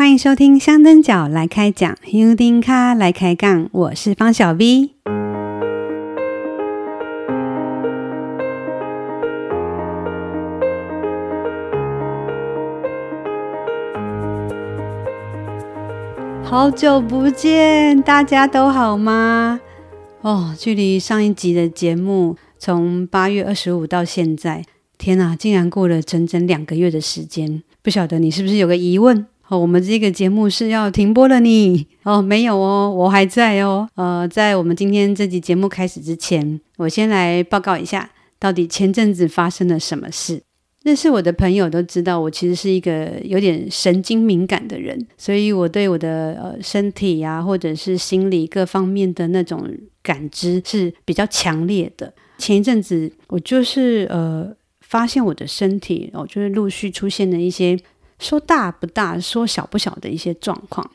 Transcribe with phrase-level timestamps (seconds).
[0.00, 4.92] 欢迎收听香灯脚来开讲，香灯脚来开杠，我是方小 V。
[16.42, 19.60] 好久不见，大家都好吗？
[20.22, 24.64] 哦，距离上一集的节目从八月二十五到现在，
[24.96, 27.62] 天哪，竟然过了整整两个月的时间。
[27.82, 29.26] 不晓得你是不是有个疑问？
[29.50, 31.84] 哦，我们这个节目是要停播了你？
[32.04, 33.88] 哦，没有哦，我还在哦。
[33.96, 40.40] 呃，在我们今天这集节目开始之前，我先来报告一下，到底前阵子发生了什么事。
[40.84, 49.68] 认识我的朋友都知道，我其实是一个有点神经敏感的人，所以我对我的呃身体啊，或者是心理各方面的那种
[50.00, 52.14] 感知是比较强烈的。
[52.38, 54.48] 前一阵子，我就是呃
[54.80, 57.76] 发现我的身体哦，就是陆续出现了一些。
[58.20, 60.88] 说大不大，说小不小的一些状况，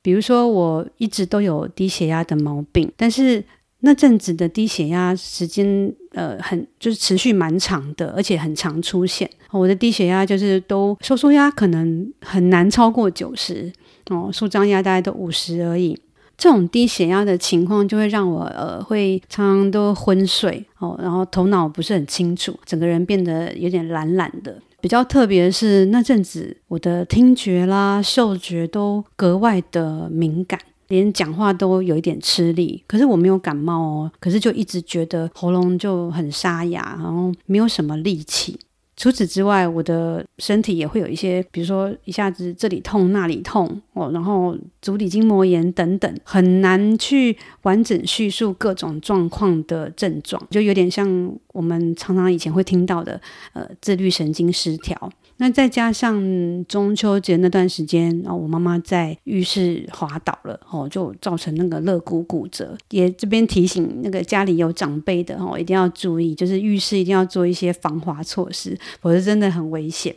[0.00, 3.42] 比如说我一直都有低血压的毛病，但是
[3.80, 9.28] 那阵子的低血压时间呃很就是持续蛮长的，而且很常出现。
[9.50, 13.72] 我的低血压就是都收缩压可能很难超过九十
[14.10, 15.98] 哦，舒张压大概都五十而已。
[16.36, 24.56] 这种低血压的情况就会让我呃会常常都昏睡哦，然后头脑不是很清楚，整个人变得有点懒懒的。
[24.80, 32.82] 比较特别的是，那阵子我的听觉啦、嗅觉都格外的敏感，连讲话都有一点吃力。
[32.86, 38.58] 可是我没有感冒哦，可是就一直觉得喉咙就很沙哑，然后没有什么力气。
[39.00, 53.18] 除此之外，我的身体也会有一些，比如说一下子这里痛那里痛哦，然后足底筋膜炎等等，很难去完整叙述各种状况的症状，就有点像我们常常以前会听到的，
[53.54, 55.10] 呃，自律神经失调。
[55.42, 56.22] 那再加上
[56.66, 62.76] 中秋节那段时间，然后我妈妈在浴室滑倒了，哦，就造成那个肋骨骨折。
[62.90, 70.14] 也这边提醒那个家里有长辈的哦，一定要注意，就是浴室一定要做一些防滑措施，否则真的很危险。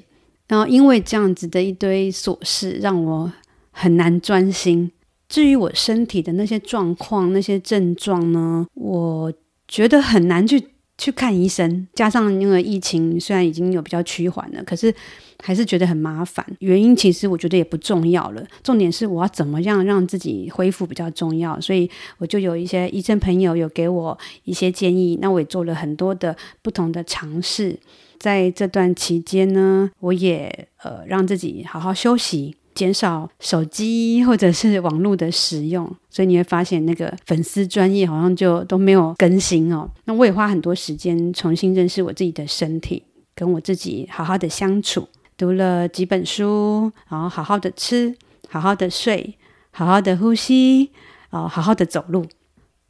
[0.49, 3.31] 然后因为这样子的一堆琐事，让我
[3.71, 4.91] 很难专心。
[5.29, 9.33] 至于我身体的那些状况、那些症状呢，我
[9.69, 10.72] 觉得很难去。
[11.03, 14.93] 去看医生，加上那个疫情虽然已经有比较趋缓了，可是
[15.41, 16.45] 还是觉得很麻烦。
[16.59, 21.59] 原因其实我觉得也不重要了，重点是我要怎么样让自己恢复比较重要。
[21.59, 27.77] 所以我就有一些医生朋友有给我一些建议，那我也做了很多的不同的尝试。
[28.17, 32.55] 在这段期间呢，我也呃让自己好好休息。
[32.75, 39.89] 减少手机或者是网络的使用， 所以你会发现那个粉丝专业好像就都没有更新哦。
[40.05, 43.03] 那我也花很多时间重新认识我自己的身体，
[43.35, 45.07] 跟我自己好好的相处，
[45.37, 48.15] 读了几本书，然后好好的吃，
[48.49, 49.35] 好好的睡，
[49.71, 50.91] 好好的呼吸，
[51.29, 52.25] 哦，好好的走路，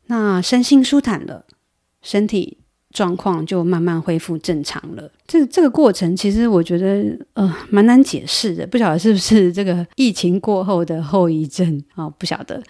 [0.08, 1.46] 那身心舒坦了，
[2.02, 2.58] 身体。
[2.94, 5.12] 状况就慢慢恢复正常了。
[5.28, 12.06] 这这个过程其实我觉得呃蛮难解释的，不晓得是不是这个疫情过后的后遗症啊？
[12.06, 12.62] 哦，不晓得。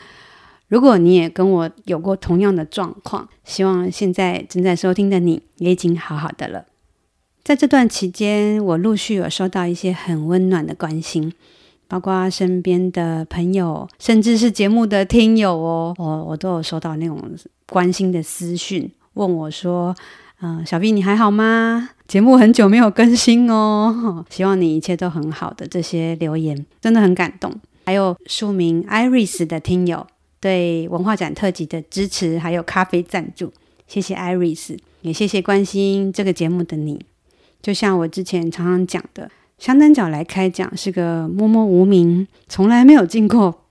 [0.69, 6.65] 如果你也跟我有过同样的状况，希望现在正在收听的你也已经好好的了。
[7.43, 11.31] 在这段期间，我陆续有收到一些很温暖的关心，
[11.87, 17.21] 包括身边的朋友，甚至是节目的听友哦，我我都有收到那种
[17.67, 18.89] 关心的私讯。
[19.13, 19.95] 问我说
[20.41, 21.89] ：“嗯、小 V 你还好吗？
[22.07, 27.53] 节目很久没有更新哦， 希望你一切都很好的。”这些留言真的很感动。
[27.85, 30.07] 还有署名 Iris 的听友
[30.39, 33.51] 对文化展特辑的支持，还有咖啡赞助，
[33.87, 37.05] 谢谢 Iris，也谢谢关心这个节目的你。
[37.61, 43.62] 就像我之前常常讲的，香灯角来开讲是个默默无名，从来没有进过。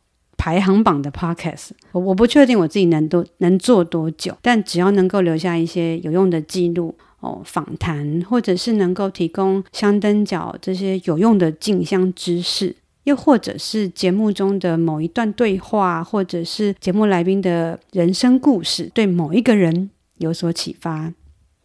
[0.43, 21.15] 排行榜的 podcast，我我不确定我自己能多能做多久，但只要能够留下一些有用的记录哦，访谈，或者是能够提供香灯脚这些有用的进香知识，又或者是节目中的某一段对话，或者是节目来宾的人生故事，对某一个人有所启发，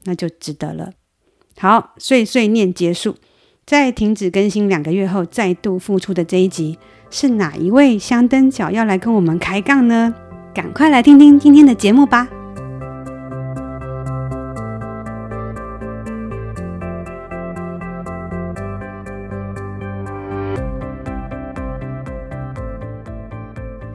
[0.03, 0.91] 那就值得了。
[1.57, 3.15] 好，碎碎念结束，
[3.65, 6.77] 在停止更新两个月后，再度复出的这一集。
[7.09, 10.13] 是哪一位香灯脚要来跟我们开杠呢？
[10.54, 12.27] 赶快来听听今天的节目吧！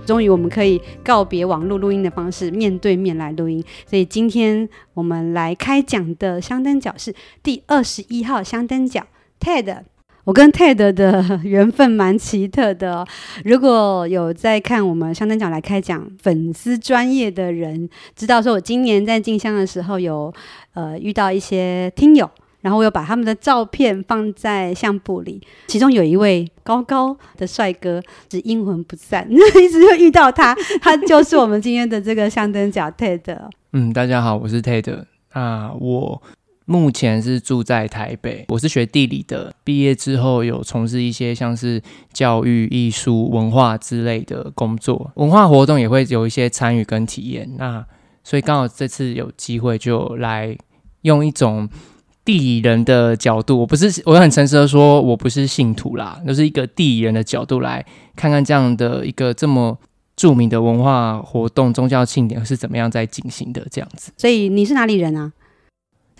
[0.05, 3.65] 终于，我们可以告别网络录音的方式，面对面来录音。
[3.87, 9.07] 所以，今天我们来开讲的香灯脚是第二十一号香灯脚
[9.41, 9.83] Ted。
[10.25, 13.05] 我跟 TED 的 缘分蛮奇特的。
[13.45, 20.33] 如果有在看我们香灯角来开讲粉丝专业的人，知道说我今年在进香的时候有
[20.75, 22.31] 呃遇到一些听友，
[22.61, 25.41] 然后我有把他们的照片放在相簿里。
[25.67, 33.37] 其中有一位高高的帅哥，是阴魂不散， 一直会遇到他，他就是我们今天的这个香灯角 TED。
[33.73, 36.23] 嗯，大家好，我是 TED 啊，我。
[36.65, 41.83] 目前是住在台北，我是学地理的，毕业之后有从事一些像是
[42.13, 47.51] 教育、艺术、文化之类的工作，文化活动也会有一些参与跟体验。
[47.59, 47.85] 那
[48.23, 50.57] 所以刚好这次有机会就来
[51.03, 51.69] 用一种
[52.25, 59.77] 地理人的角度，我不是，我很诚实的说，我不是信徒啦，就是一个地理人的角度来看看这样的一个这么
[60.15, 64.13] 著名的文化活动、宗教庆典是怎么样在进行的这样子。
[64.17, 65.33] 所以你是哪里人啊？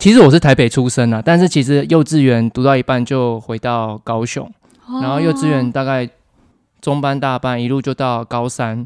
[0.03, 4.45] 其实我是台北出生啊，但是其实幼稚园读到一半就回到高雄，
[4.85, 6.09] 哦、然后幼稚园大概
[6.81, 8.85] 中班大班一路就到高三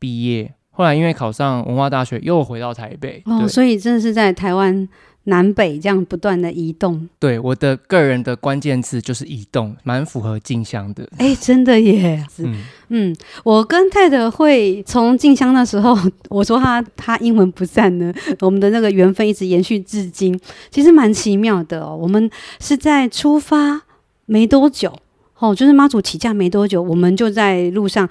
[0.00, 4.88] 毕业，后来因为考上文化大学又回到台北，哦，所以真的是在台湾。
[5.28, 11.06] 南北这样不断的移动，对，我的个人的关键字就是移动，蛮符合静香的。
[11.18, 12.24] 哎、欸，真的耶！
[12.38, 15.94] 嗯嗯，我跟 TED 会从静香的时候，
[16.30, 18.10] 我说他他英文不善呢，
[18.40, 20.38] 我们的那个缘分一直延续至今，
[20.70, 21.94] 其实蛮奇妙的哦。
[21.94, 23.82] 我们是在出发
[24.24, 24.98] 没多久，
[25.38, 28.08] 哦，就是妈祖起驾没多久，我们就在路上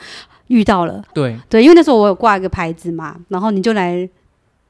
[0.50, 1.04] 遇到了。
[1.16, 4.08] 对对，因为那时候我有挂一个牌子嘛，然后你就来。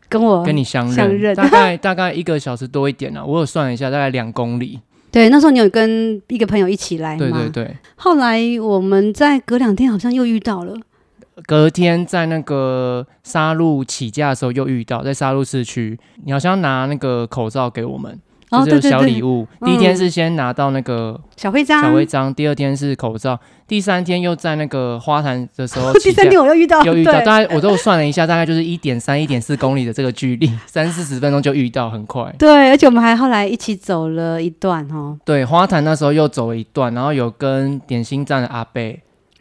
[0.10, 4.80] 跟我跟你相认，大概 大概一个小时多一点了，我有算一下，大概两公里。
[5.12, 7.20] 对，那时候你有跟一个朋友一起来吗？
[7.20, 7.78] 对对对。
[7.96, 10.76] 后来我们在隔两天好像又遇到了，
[11.46, 18.20] 隔天在那个沙鹿起驾的时候又遇到，在沙鹿市区，你好像拿那个口罩给我们。
[18.66, 19.46] 就是小礼物。
[19.66, 22.34] 第一天是先拿到那个小徽章，小徽章。
[22.34, 27.12] 第二天是口罩，第三天又在那个花坛的时候， 第三天我又遇到，又遇到。
[27.22, 32.34] 大概我都算了一下，大概就是一点三、一点四公里的这个距离， 三四十分钟就遇到，很快。
[32.40, 35.18] 对，而且我们还后来一起走了一段哦。
[35.26, 38.82] 对，花坛那时候又走了一段，然后有跟点心站的阿伯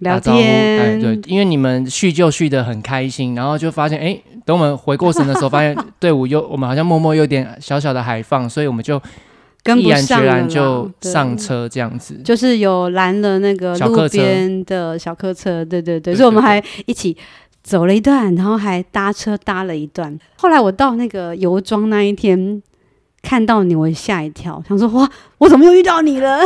[0.01, 0.79] 聊天。
[0.79, 4.19] 哎，对，因为你们叙旧叙的很开心，然后就发现哎。
[4.47, 8.97] 等我们回过神的时候， 发现队伍又我们好像默默有点小小的海放，所以我们就
[9.77, 17.17] 毅然决然就上车这样子，就是有拦了那个路边的小客车，对对对，所以我们还一起
[17.65, 20.17] 走了一段，然后还搭车搭了一段。
[20.37, 22.63] 后来我到那个油庄那一天
[23.27, 26.39] 看到你，我吓一跳，想说哇，我怎么又遇到你了？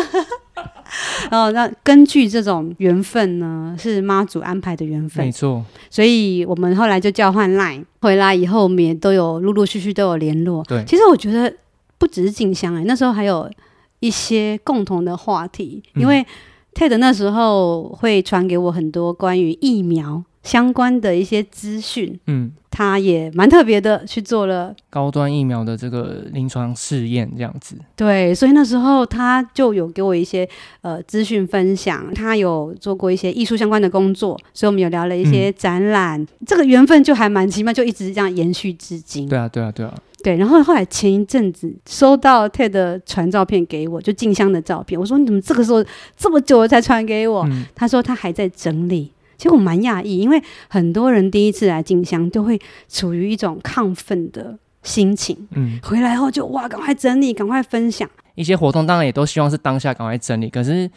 [1.31, 5.63] 然 后，那根据这种缘分呢，是妈祖安排的缘分，没错。
[5.91, 10.65] 所以我们后来就交换 line，回来以后我们也都有陆陆续续都有联络。
[10.65, 11.55] 对，其实我觉得
[11.99, 13.51] 不只是静香哎，那时候还有
[13.99, 16.27] 一些共同的话题，因为
[16.75, 20.25] TED 那时候会传给我很多关于疫苗。
[20.43, 27.77] 相关的一些资讯，嗯，他也蛮特别的，去做了高端疫苗的这个临床试验，这样子。
[27.95, 30.49] 对，所以那时候他就有给我一些
[30.81, 39.29] 呃资讯分享，他有做过一些艺术相关的工作，所以我们有聊了一些展览，嗯、这个缘分就还蛮奇妙，就一直这样延续至今。
[39.29, 39.95] 对啊，对啊，对啊。
[40.23, 45.83] 对，然后后来前一阵子收到 TED 传照片给我，就静香的照片，我说你怎么这个时候
[46.17, 47.43] 这么久了才传给我？
[47.47, 49.13] 嗯、他说他还在整理。
[49.41, 50.39] 其实我蛮讶异，因为
[50.69, 52.61] 很多人第一次来进香都会
[52.91, 58.07] 处于一种亢奋的心情，嗯，回来后就哇，赶快整理，赶快分享。
[58.35, 60.91] 一些活动当然也都希望是当下赶快整理，可是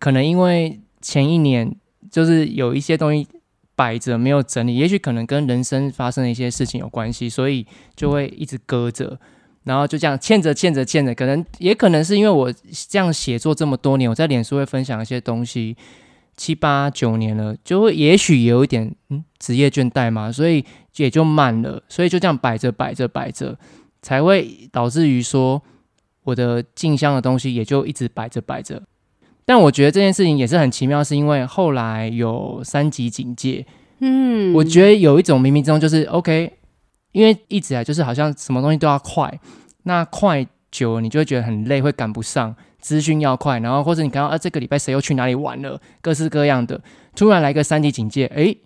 [0.00, 1.72] 可能因为前一年
[2.10, 3.24] 就是有一些东西
[3.76, 7.64] 摆着没有整理，也许可能跟人生发生的一些事情有关系，所以
[7.94, 9.16] 就会一直搁着，
[9.62, 12.52] 然后就这样欠着欠着欠着，可能也可能是因为我
[12.88, 15.76] 这样写作这么多年，我在脸书会分享一些东西。
[16.36, 20.64] 七八九年了，就会也许有一点嗯职业倦怠嘛，所以
[20.96, 23.58] 也就慢了，所以就这样摆着摆着摆着，
[24.02, 25.62] 才会导致于说
[26.24, 28.82] 我的进香的东西也就一直摆着摆着。
[29.44, 33.66] 但我觉得这件事情也是很奇妙，是因为后来有三级警戒，
[34.00, 36.52] 嗯，我觉得有一种冥冥之中就是 OK，
[37.12, 39.38] 因为一直来就是好像什么东西都要快，
[39.82, 42.56] 那快久了你就会觉得很累，会赶不上。
[42.84, 46.78] 资讯要快，然后或者你看到啊，这个礼拜谁又去哪里玩了，各式各样的，
[47.16, 48.58] 突然来个三级警戒，诶，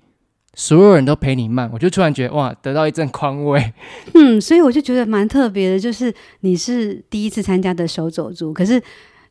[0.54, 3.72] 所有人都陪你慢，我就突然觉得哇，得到一阵宽慰。
[4.14, 8.82] 嗯，所以我就觉得蛮特别的，就是你是第一次参加的手走族，可是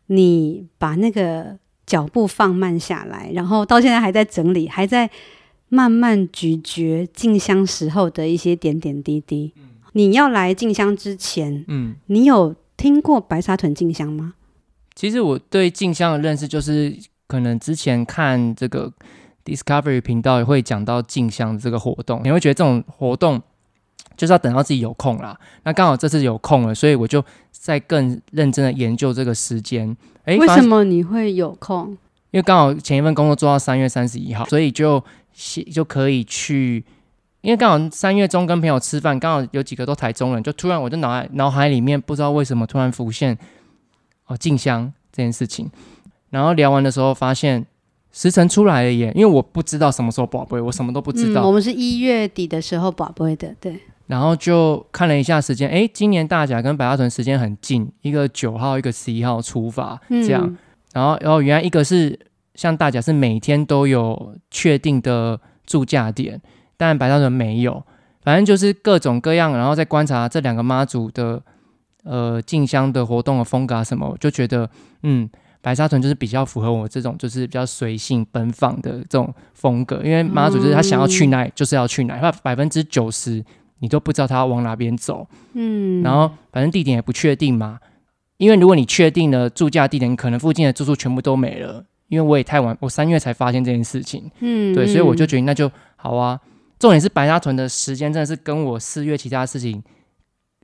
[0.05, 5.09] 你把那个脚步放慢下来，然后到现在还在整理，还在
[5.67, 9.51] 慢慢咀嚼进香时候的一些点点滴滴。
[9.57, 14.35] 嗯，你要来进香之前，嗯，你有听过白沙屯进香吗？
[14.97, 16.91] 其实我对镜像的认识就是，
[17.27, 18.91] 可能之前看这个
[19.45, 23.39] Discovery 频道也会讲到镜像这个活动，你会觉得这种活动
[24.15, 25.39] 就是要等到自己有空啦。
[25.65, 29.95] 那刚好这次有空了，所以我就在更认真的研究这个时间。
[30.25, 31.95] 诶，为什么你会有空？
[32.31, 35.03] 因为刚好前一份工作做到三月三十一号，所以就
[35.71, 36.83] 就可以去。
[37.41, 43.37] 因为刚好三月中跟朋友吃饭，刚好有几个都台中人，就突然我的脑海脑海里面不知道为什么突然浮现。
[44.27, 45.69] 哦，进香这件事情，
[46.29, 47.65] 然后聊完的时候发现
[48.11, 51.41] 时辰出来了耶，因为我不知道什么时候宝贝，我什么都不知道。
[51.41, 53.79] 嗯、我们是一月底的时候宝贝的，对。
[54.07, 60.43] 然后就看了一下时间，哎，今年大甲跟白沙屯时间很近，一个九号，一个十一号出发，这样。
[60.45, 60.57] 嗯、
[60.93, 62.17] 然后，然后原来一个是
[62.55, 66.41] 像大甲是每天都有确定的住驾点，
[66.75, 67.83] 但白沙屯没有。
[68.23, 71.41] 反正就是各种各样，然后再观察这两个妈祖的。
[72.03, 74.69] 呃，进香的活动的风格啊，什么，我就觉得，
[75.03, 75.29] 嗯，
[75.61, 80.01] 白沙屯就是比较符合我这种，就是比较随性奔放的这种风格。
[80.03, 83.43] 因为妈祖就是他想要去哪里，就是要去哪里，他百分之九十
[83.79, 87.79] 你都不知道他要往哪边走，嗯，然后反正地点也不确定嘛。
[88.37, 91.83] 因为如果你确定了住家地点，可能附近的住宿全部都没了。
[92.07, 96.39] 因为我也太晚，我三月才发现这件事情，嗯，对，所以我就决定那就好啊。
[96.79, 99.83] 重点是白沙屯的时间真的是跟我四月其他事情。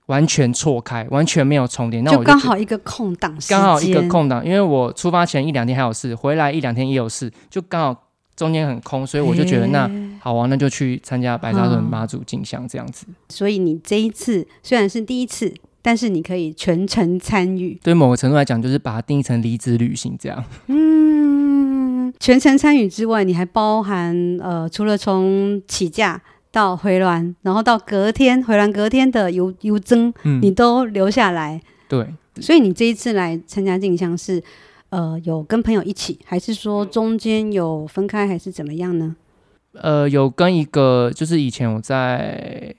[0.08, 8.04] 完全错开，完全没有重叠，那我就刚好一个空档，刚好一个空档，因为我出发前一两天还有事，回来一两天也有事，就刚好
[8.36, 13.06] 中间很空，所以我就觉得那好啊，那就去参加白沙屯妈祖进香这样子。
[13.30, 17.80] 所以你这一次虽然是第一次，但是你可以全程参与。
[17.82, 20.44] 对某个程度来讲，就是把它定义成离职旅行这样。
[20.68, 26.22] 嗯，全程参与之外，你还包含呃，除了从起驾。
[26.54, 31.60] 到回銮，然后到隔天回銮，隔天的游游僧，嗯、你都留下来。
[31.90, 32.08] 对，
[32.40, 34.42] 所以你这一次来参加进香是，
[34.90, 39.16] 呃，有跟朋友一起，还是说中间有分开，还是怎么样呢？
[39.74, 42.72] 呃，有跟一个就是以前我在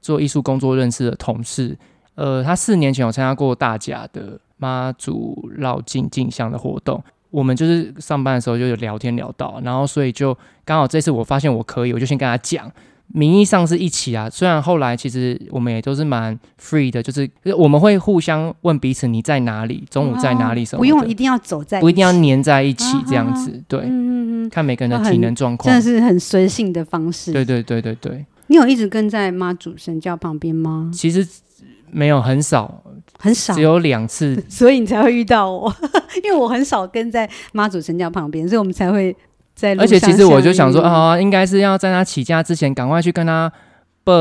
[0.00, 1.76] 做艺术工作认识的同事，
[2.14, 10.34] 呃，他四年前有参加过大甲的妈祖绕境进香的活动，我们就是上班的时候就有聊天聊到，然后所以就
[10.64, 12.72] 刚好这次我发现我可以，我就先跟他讲。
[13.12, 27.32] 名义上是一起啊，虽然后来其实我们也都是蛮 free 的，就是我们会互相问彼此你在哪里，中午在哪里什么的，不用一定要走在一起，不一定要黏在一起这样子，对，嗯嗯看每个人的体能状况，真的是很随性的方式。
[27.32, 30.90] 对对对对对，你有一直跟在妈祖神教旁边吗？
[30.94, 31.26] 其实
[31.90, 32.82] 没有，很少，
[33.18, 35.74] 很少，只有两次，所以你才会遇到我，
[36.22, 39.16] 因为我很少跟在妈祖神教旁边，所以我们才会。
[39.78, 43.50] 而且其实我就想说啊，应该是要在他起驾之前赶快去跟他
[44.04, 44.12] 报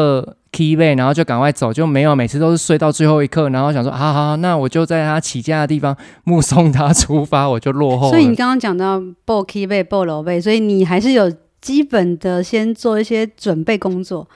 [0.51, 8.09] key 位，然后就赶快走，就没有每次都是睡到最后一刻，然后想说好好，那我就在他起驾的地方 目送他出发，我就落后。
[8.09, 11.31] 所以你刚刚讲到报 key 位、报楼位，所以你还是有
[11.61, 14.27] 基本的先做一些准备工作。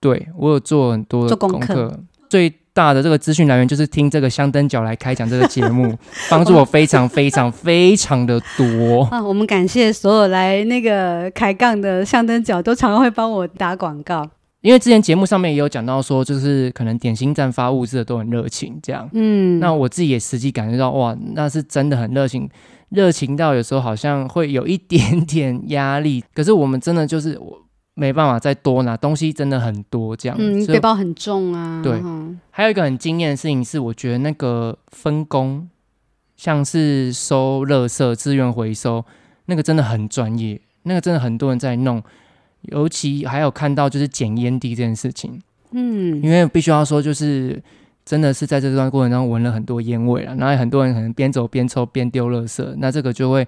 [0.00, 2.54] 对，我有做很多的功课，最。
[2.74, 5.96] 大的这个资讯来源就是听这个香灯角来开讲这个节目，
[6.30, 9.22] 帮助我非常非常非常的多啊！
[9.22, 14.28] 我们感谢所有来那个开杠的香灯角，都常常会帮我打广告。
[14.62, 19.08] 因为之前节目上面也有讲到说，就是可能点心站发物资的都很热情，这样。
[19.12, 22.48] 嗯，那我自己也实际感觉到，哇，那是真的很热情，
[22.90, 26.22] 热情到有时候好像会有一点点压力。
[26.34, 27.61] 可是我们真的就是我。
[27.94, 30.36] 没办法再多拿东西，真的很多这样。
[30.40, 31.82] 嗯，背包很重啊。
[31.82, 35.68] 对，嗯、还有一个很惊艳的事情是，我觉得那个分工，
[36.36, 39.04] 像是收垃圾、资源回收，
[39.44, 42.02] 那个真的很专业，那个真的很多人在弄。
[42.62, 45.38] 尤其还有看到就是捡烟蒂这件事情，
[45.72, 47.62] 嗯，因为必须要说，就是
[48.06, 53.46] 真的是在这段过程中闻了很多烟味了，然后很多人可能边走边抽边丢垃圾，那这个就会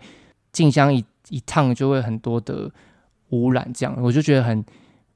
[0.53, 2.71] 进香一一趟就会很多的。
[3.35, 4.65] 污染这样，我就觉得很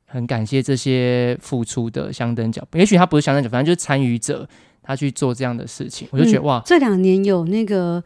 [0.06, 4.48] 很感谢这些付出的香灯脚，也许他不是香灯脚，反正就是参与者，
[4.82, 8.02] 他去做这样的事情，我就觉得、嗯、哇，这两年有那个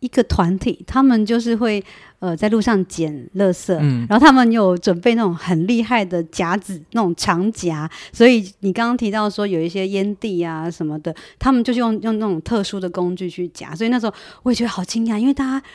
[0.00, 1.82] 一个团体，他们就是会
[2.18, 14.12] 呃在路上捡垃圾，嗯，然后他们有准备那种很厉害的夹子，那种长夹，所以你刚刚提到说有一些烟蒂啊什么的，他们就是用用那种特殊的工具去夹，所以那时候
[14.42, 15.66] 我也觉得好惊讶，因为大家。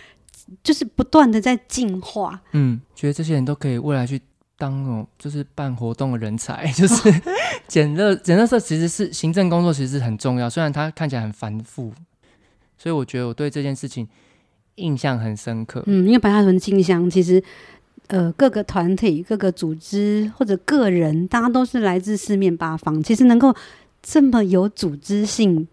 [0.64, 4.20] 就是不断的在进化，嗯，觉得这些人都可以未来去
[4.58, 7.12] 当那种就是办活动的人才， 就是
[7.68, 11.94] 捡垃捡垃圾其实是行政工作，其实是很重要，虽然它看起来很繁复，
[12.78, 14.08] 所以我觉得我对这件事情
[14.76, 15.84] 印象很深刻。
[15.88, 17.42] 嗯，因为白沙屯进香其实
[18.08, 23.56] 呃各个团体、各个组织或者个人，大家都是来自四面八方，其实能够
[24.02, 25.68] 这么有组织性，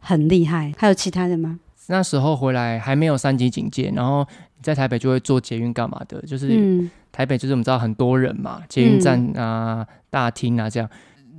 [0.00, 0.72] 很厉害。
[0.78, 1.60] 还有其他的吗？
[1.88, 4.26] 那时候回来还没有三级警戒，然后
[4.62, 10.88] 在台北就会坐捷运干嘛的，就是台北就是我们知道很多人嘛，捷运站啊、嗯、大厅啊这样，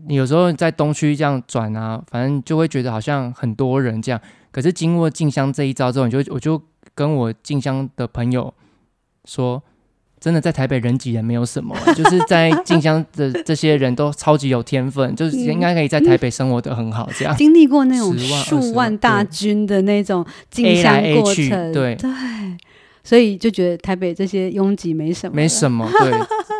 [0.07, 4.21] 你有时候在东区这样转啊，反正就会觉得好像很多人这样。
[4.51, 6.61] 可是经过静香这一招之后，你就我就
[6.95, 8.53] 跟我静香的朋友
[9.25, 9.61] 说。
[10.19, 17.07] 真的在台北人挤人没有什么， 就是在静香的这些人都超级有天分，就是应该可以在台北生活的很好。
[17.15, 22.09] 这样经历过那种数万大军的那种进香过程，对对，
[23.03, 25.87] 所以就觉得台北这些拥挤没什么，没什么。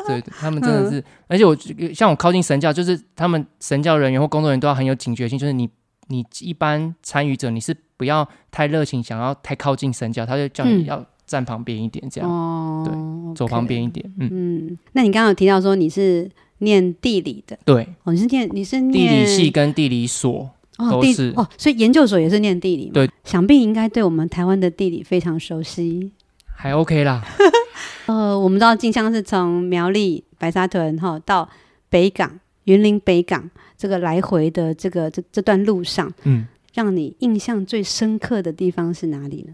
[0.06, 1.58] 对对，他们真的是，而且我
[1.94, 5.68] 像我靠近神教，就是他们神教人员或工作人员都要很有警觉性，就是你
[6.08, 11.04] 你一般参与者你是不要太热情，想要太靠近神教，他就叫你要。
[11.28, 14.78] 站旁边一点，这样哦，对.走旁边一点，嗯嗯。
[14.94, 16.28] 那你刚刚有提到说你是
[16.60, 26.12] 念地理的，对，哦，你是念你是念地理系跟地理所都是哦，所以研究所也是念地理嘛，对，想必应该对我们台湾的地理非常熟悉，
[26.46, 27.24] 还 OK 啦。
[28.08, 31.48] 呃，我们知道静香是从苗栗白沙屯哈到
[31.90, 39.54] 北港云林北港这个来回的这个这这段路上，嗯，让你印象最深刻的地方是哪里呢？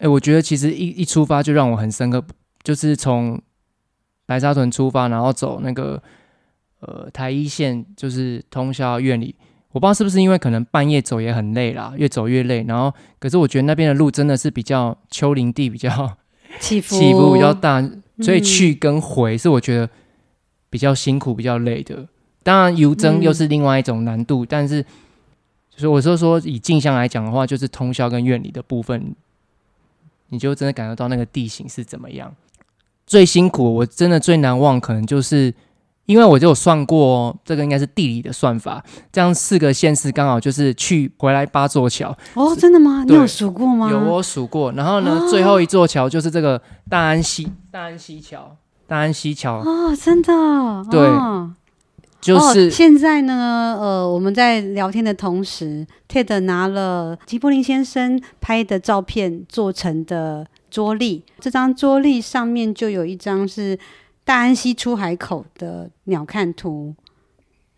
[0.00, 2.24] 哎、欸，我觉得其实一一出发就让我很深刻，
[2.62, 3.38] 就是从
[4.24, 6.02] 白沙屯出发，然后走那个
[6.80, 9.34] 呃台一线，就是通宵院里。
[9.72, 12.64] 我不知道是不是因为可能半夜走也很累啦，越走越累。
[12.66, 16.16] 然后，可是我觉得那边的路真的是比较丘陵地，比较
[16.58, 17.86] 起伏起伏比较大，
[18.20, 19.90] 所以去跟回是我觉得
[20.70, 22.08] 比较辛苦、比较累的。
[22.42, 29.14] 当然，游征又是另外一种难度，嗯、但是就是我说说以镜像来讲的话，就是通宵跟院里的部分。
[30.30, 32.34] 你就真的感受到那个地形是怎么样？
[33.06, 35.52] 最辛苦，我真的最难忘，可能就是
[36.06, 38.82] 因为我就有算过哦，这个应该是地理的算法，
[39.12, 42.16] 这样四个县市刚好就是去回来八座桥。
[42.34, 43.04] 哦，真的吗？
[43.06, 43.90] 你有数过吗？
[43.90, 44.72] 有，我数过。
[44.72, 48.56] 然后呢，哦，最后一座桥就是这个大安溪大安溪桥，
[48.86, 49.58] 大安溪桥。
[49.58, 50.32] 哦，真的。
[50.90, 51.00] 对。
[52.20, 63.78] 哦就是、哦、现在呢，呃，我们在聊天的同时，Ted 拿了吉柏林先生拍的照片做成的桌历，这张桌历上面就有一张是
[64.22, 66.94] 大安溪出海口的鸟瞰图、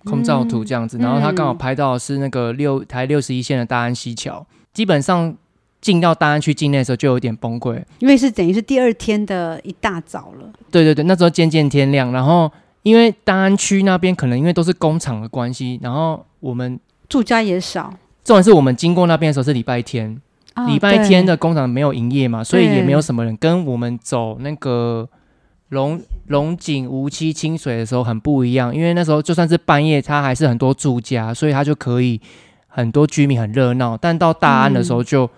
[0.04, 5.32] 空照图这样子，嗯、然后他刚好拍到的是那个六台六十一线的大安溪桥，基本上
[5.80, 10.52] 进到大安区境内的时候就有点崩溃，因为是等于是第二天的一大早了。
[10.72, 12.50] 对对对，那时候渐渐天亮，然后。
[12.82, 17.94] 因为大安区那边可能因为都是工厂的关系，然后我们住家也少。
[18.24, 20.20] 重点是我们经过那边的时候是礼拜天，
[20.54, 23.36] 哦、礼拜天的工厂没有营业嘛，所以也没有什么人。
[23.36, 25.08] 跟我们走那个
[25.68, 32.20] 龙龙井无期清水的时候很不一样，因为那时候就算是半夜，它还是很多住家，所以它就可以
[32.66, 33.96] 很多居民很热闹。
[33.96, 35.30] 但到大安的时候就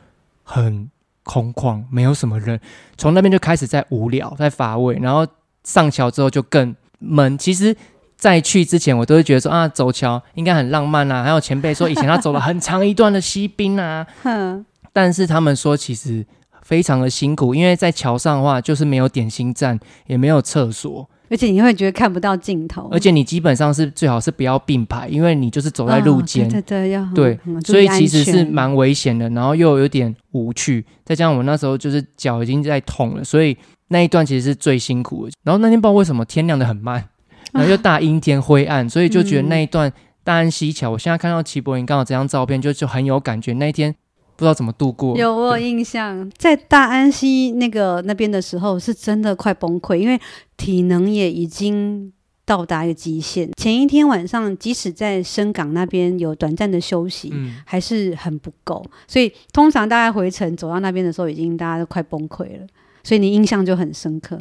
[0.43, 0.91] 很
[1.25, 2.61] 空旷，没有什么人，
[2.97, 4.99] 从那边就开始在无聊，在乏味。
[5.03, 5.27] 然后
[5.65, 6.75] 上桥之后就更。
[7.07, 7.77] 们其实，
[8.17, 11.23] 在去之前，我都会觉得说啊，走桥应该很浪漫啊。
[11.23, 14.07] 还有前辈说，以前他走了很长一段的西滨啊。
[14.93, 16.25] 但是他们说，其实
[16.63, 22.89] 非常的辛苦，因为在桥上的话，就是没有点心站，也没有厕所，而且你会觉得看不到尽头。
[22.93, 26.49] 而且你基本上是最好是不要并排，因为你就是走在路肩。
[26.49, 30.85] 对对对，要对，所以其实是蛮危险的，然后又有点无趣。
[31.05, 33.57] 再加上我那时候就是脚已经在痛了，所以。
[33.89, 37.09] 那一段其实是最辛苦的，然后那天不知道为什么天亮的很慢，
[37.53, 39.93] 然后又大阴天灰暗，所以就觉得那一段
[40.25, 43.53] 大安溪桥，我现在看到齐柏林刚好这张照片，就就很有感觉。
[43.53, 43.95] 那一天
[44.37, 50.19] 不知道怎么度过，有我有印象，在大安溪那个那边的时候，是真的快崩溃，因为
[50.57, 52.11] 体能也已经
[52.47, 53.49] 到达一个极限。
[53.57, 62.67] 前一天晚上，即使在深港那边有短暂的休息，嗯，还是很不够，所以通常大家回程走到那边的时候，已经大家都快崩溃了。
[63.05, 64.37] 所以你印象就很深刻。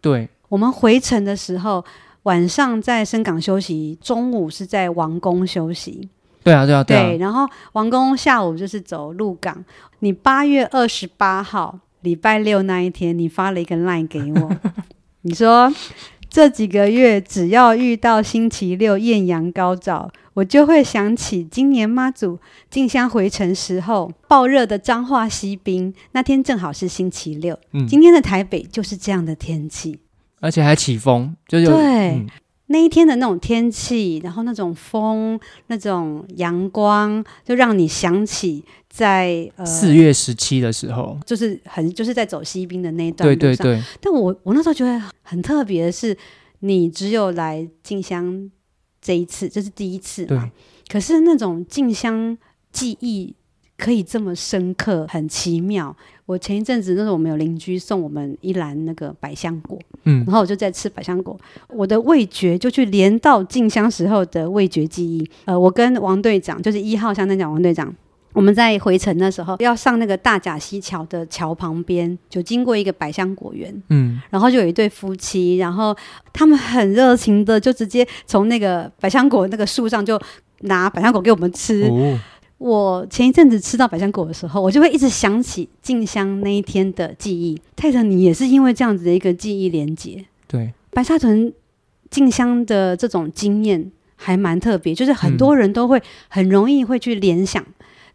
[0.00, 1.84] 对，我们回程的时候，
[2.24, 6.08] 晚上在深港休息，中午是在王宫休息。
[6.42, 7.06] 对啊，对啊，对啊。
[7.06, 9.64] 对，然后王宫下午就是走鹿港。
[10.00, 14.50] 你八月二十八号礼拜六那一天，你发了一个 line 给我，
[15.22, 15.72] 你说。
[16.30, 22.38] 这几个月，只要遇到星期六艳阳高照，我就会想起今年妈祖
[22.70, 25.92] 进香回程时候爆热的彰化西滨。
[26.12, 29.98] 那天正好是星期六，嗯，今天的台北就是这样的天气，
[30.38, 32.10] 而且还起风，就有对。
[32.10, 32.26] 嗯
[32.70, 43.28] 那一天的那种天气，然后那种风，那种阳光，就让你想起在呃四月十七的时候，就是很就是在走西滨的那一段。
[43.28, 43.82] 对对对。
[44.00, 46.16] 但我我那时候觉得很特别的是，
[46.60, 48.48] 你只有来进香
[49.02, 50.28] 这一次，这是第一次嘛。
[50.28, 50.50] 对。
[50.92, 52.38] 可是那种进香
[52.70, 53.34] 记忆
[53.76, 55.96] 可以这么深刻，很奇妙。
[56.26, 65.28] 我前一阵子那时候我们有邻居送我们一篮那个百香果，嗯，然后我就在吃百香果，我的味觉就去连到进香时候的味觉记忆。
[65.44, 67.94] 呃，我跟王队长，就是一号香灯脚王队长。
[68.32, 75.96] 我们在回程的时候，要上那个大甲溪桥的桥旁边，就经过一个百香果园，嗯，然后就有一对夫妻，然后
[76.32, 80.16] 他们很热情的，就直接从那个百香果那个树上就
[80.60, 81.82] 拿百香果给我们吃。
[81.90, 82.16] 哦、
[82.60, 87.58] 我前一阵子吃到百香果的时候，我就会一直想起静香那一天的记忆。
[87.74, 91.50] 泰腾，你也是因为这样子的一个记忆连接，对，白沙屯
[92.10, 97.64] 静香的这种经验还蛮特别，就是很多人都会很容易会去联想。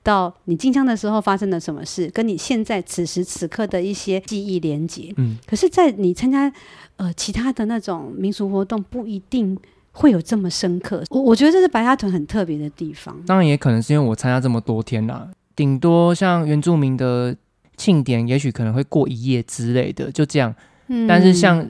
[0.04, 5.12] 到你进香的时候发生了什么事，跟你现在此时此刻的一些记忆连接。
[5.18, 6.54] 嗯，可是，在你参加
[6.98, 9.58] 呃其他的那种民俗活动，不一定
[9.96, 11.04] 会有这么深刻。
[11.10, 13.16] 我我觉得这是白沙屯很特别的地方。
[13.26, 17.36] 当然，也可能是因为我参加这么多天啦，顶多像原住民的
[17.78, 20.54] 庆典，也许可能会过一夜之类的，就这样。
[20.88, 21.68] 嗯，但是像。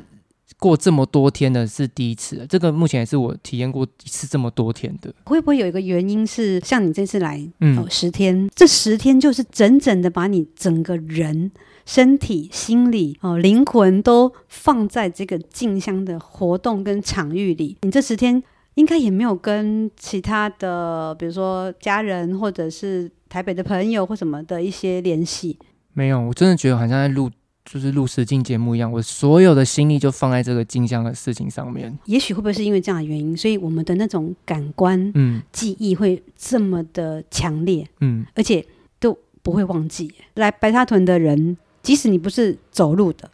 [0.58, 5.14] 过这么多天的是第一次，这个目前也是我体验过一次这么多天的。
[5.26, 11.52] 会不会有一个原因是，像你这次来，嗯，哦、十天，这十天就是整整的把你整个人、
[11.86, 17.78] 身体、心理、哦灵魂都放在这个静香的活动跟场域里。
[17.82, 18.41] 你这十天
[18.74, 25.58] 应该也没有跟其他的，比如说家人或者是台北的朋友或什么的一些联系。
[25.93, 27.30] 没有，我真的觉得好像在录。
[27.67, 31.91] 就是录实境节目一样，我所有的心力就放在这个进香的事情上面。
[32.06, 38.63] 也许会不会是因为这样的原因，所以我们的那种感官、嗯，记忆会这么的强烈，嗯，而且
[39.00, 40.13] 都不会忘记。
[40.36, 43.30] 来白沙屯的人，即使你不是走路的，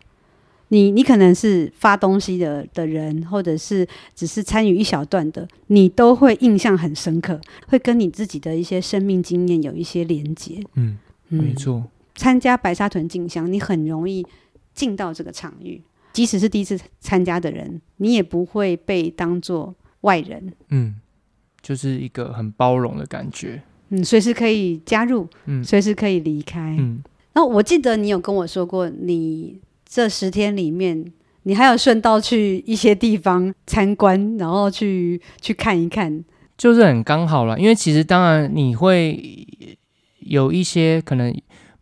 [0.67, 10.61] 你你可能是发东西的的人，或者是只是参与一小段的，你都会印象很深刻，会跟你自己的一些生命经验有一些连接。
[10.75, 11.75] 嗯，没错。
[11.77, 14.23] 嗯参加白沙屯进香，你很容易
[14.75, 15.81] 进到这个场域。
[16.11, 20.51] 即使是第一次参加的人，你也不会被当做外人。
[20.69, 20.95] 嗯，
[21.61, 23.63] 就是一个很包容的感觉。
[23.89, 26.75] 嗯，随时可以加入，嗯，随时可以离开。
[26.77, 27.01] 嗯，
[27.33, 31.05] 那我记得你有跟我说过，你这十天里面，
[31.43, 36.23] 你还有顺道去一些地方参观，然后去去看一看，
[36.57, 37.59] 就是很刚好了。
[37.59, 39.47] 因为其实当然你会
[40.19, 41.33] 有一些可能。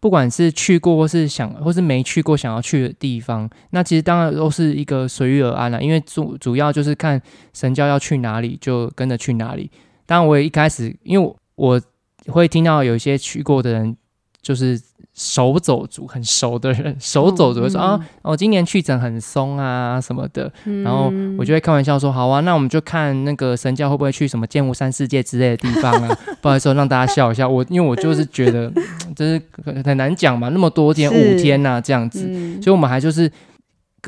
[0.01, 5.77] 不管是去过或是想或是没去过想要去的地方，那其实当然都是一个随遇而安啦。
[5.81, 7.21] 因为主主要就是看
[7.53, 9.69] 神教要去哪里，就跟着去哪里。
[10.05, 11.81] 当然，我也一开始因为我
[12.27, 13.97] 我会听到有一些去过的人，
[14.41, 14.81] 就是。
[15.19, 26.17] 手走族很熟的人，手走族会说、啊，我、哦、今年去程很松啊什么的，嗯、然后我就会开玩笑说，好啊，那我们就看那个神教会不会去什么剑湖山世界之类的地方啊？
[26.39, 28.71] 不好意思，让大家笑一下，我因为我就是觉得
[29.13, 29.41] 就是
[29.83, 33.29] 很难讲嘛，那么多天五天呐、啊、这样子，嗯、所以我们还就是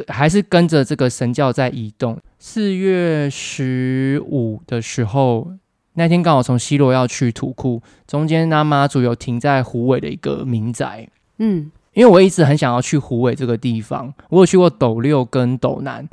[0.07, 2.17] 还是跟着这个神教在移动。
[2.39, 5.51] 四月十五的时候。
[5.93, 11.07] 那天刚好从西罗要去土库，中间那妈祖有停在虎尾的一个民宅，
[11.39, 16.07] 嗯，因为我一直很想要去虎尾这个地方，我有去过斗六跟斗南，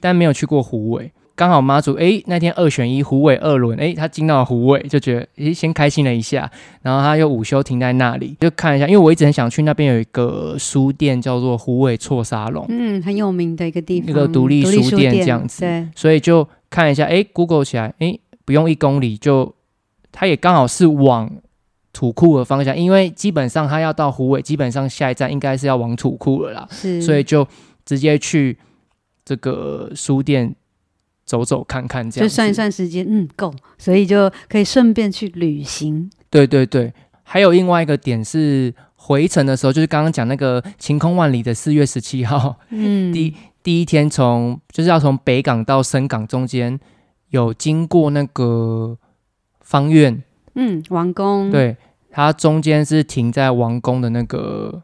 [0.00, 1.10] 但没有去过虎尾。
[1.34, 6.48] 刚好妈祖诶，那天二选一，虎尾二轮，诶，他进到了虎尾，就觉得诶，先开心了一下，
[6.82, 18.20] 然后他又午休停在那里，就看一下，因为我一直很想去那边有一个书店叫做虎尾错沙龙，嗯，很有名的一个地方，一个独立书店这样子，对，所以就看一下，诶，Google 起来，诶。
[18.52, 19.54] 不用一公里就，
[20.10, 21.26] 它也刚好是往
[21.90, 27.48] 土库的方向，因为基本上它要到湖尾，基本上下一站应该是要往土库了啦，是，所以就
[27.86, 28.58] 直接去
[29.24, 30.54] 这个书店
[31.24, 36.10] 走走看看，这样就算一算时间，嗯，够，所以就可以顺便去旅行。
[36.28, 46.78] 对对对，还有另外一个点是回程的时候，就是刚刚讲那个晴空万里的四月十七号，嗯，第第一天从就是要从北港到深港中间。
[47.32, 48.96] 有经过那个
[49.60, 50.22] 方院，
[50.54, 51.76] 嗯，王宫，对，
[52.10, 54.82] 它中间是停在王宫的那个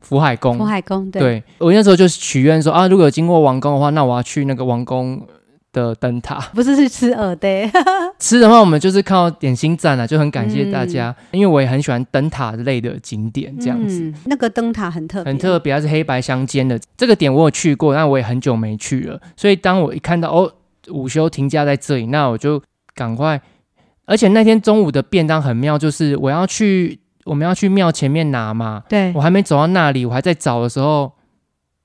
[0.00, 5.26] 福海宫，福海宫，对，对我那时候就是许愿说啊，如果有经过王宫的话，那我要去那个王宫
[5.74, 7.48] 的灯塔， 不是去吃耳的，
[8.18, 20.50] 吃的话我们就是靠点心站了，就很感谢大家，嗯、因为我也很喜欢灯塔类的景点，这样子，嗯、那个灯塔很特别，很特别，它是黑白相间的，这个点我有去过，但我也很久没去了，所以当我一看到哦。
[20.90, 22.62] 午休停假在这里，那我就
[22.94, 23.40] 赶快。
[24.06, 28.82] 而且那天中午的便当很妙，就是我要去，我们要去庙前面拿嘛。
[28.88, 31.10] 对，我还没走到那里，我还在找的时候，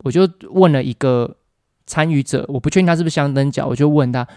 [0.04, 1.38] 我就问了一个
[1.86, 4.28] 参与者，我不确定他是不是香灯脚，我就问他，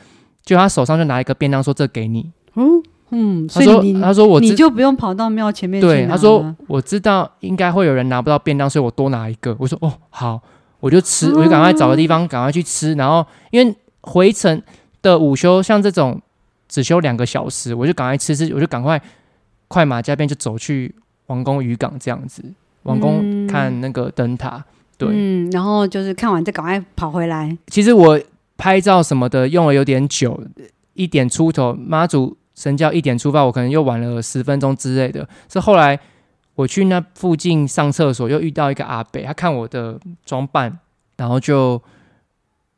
[0.45, 2.31] 就他手上就拿一个便当，说这给你。
[2.55, 9.57] 嗯，嗯，他说他说我你就不用跑到庙前面去对，他说我知道应该会有人拿不到便当，所以我多拿一个。
[9.59, 10.41] 我说哦好，
[10.79, 12.95] 我就吃，我就赶快找个地方赶快去吃。
[12.95, 14.63] 然后因为回程
[15.01, 16.21] 的午休像这种
[16.69, 19.01] 只休两个小时，我就赶快吃吃，我就赶快
[19.69, 20.95] 快马加鞭就走去
[21.27, 22.43] 王宫渔港这样子，
[22.83, 24.65] 王宫看那个灯塔。
[24.99, 27.57] 对，嗯，然后就是看完再赶快跑回来。
[27.67, 28.21] 其实我
[28.57, 30.41] 拍照什么的用了有点久，
[30.95, 32.37] 一点出头，妈祖。
[32.55, 35.27] 神教一点出发，我可能又晚了十分钟之类的。
[35.51, 35.99] 是后来
[36.55, 40.79] 我去那附近上厕所，又遇到一个阿伯，他看我的装扮，
[41.17, 41.81] 然后就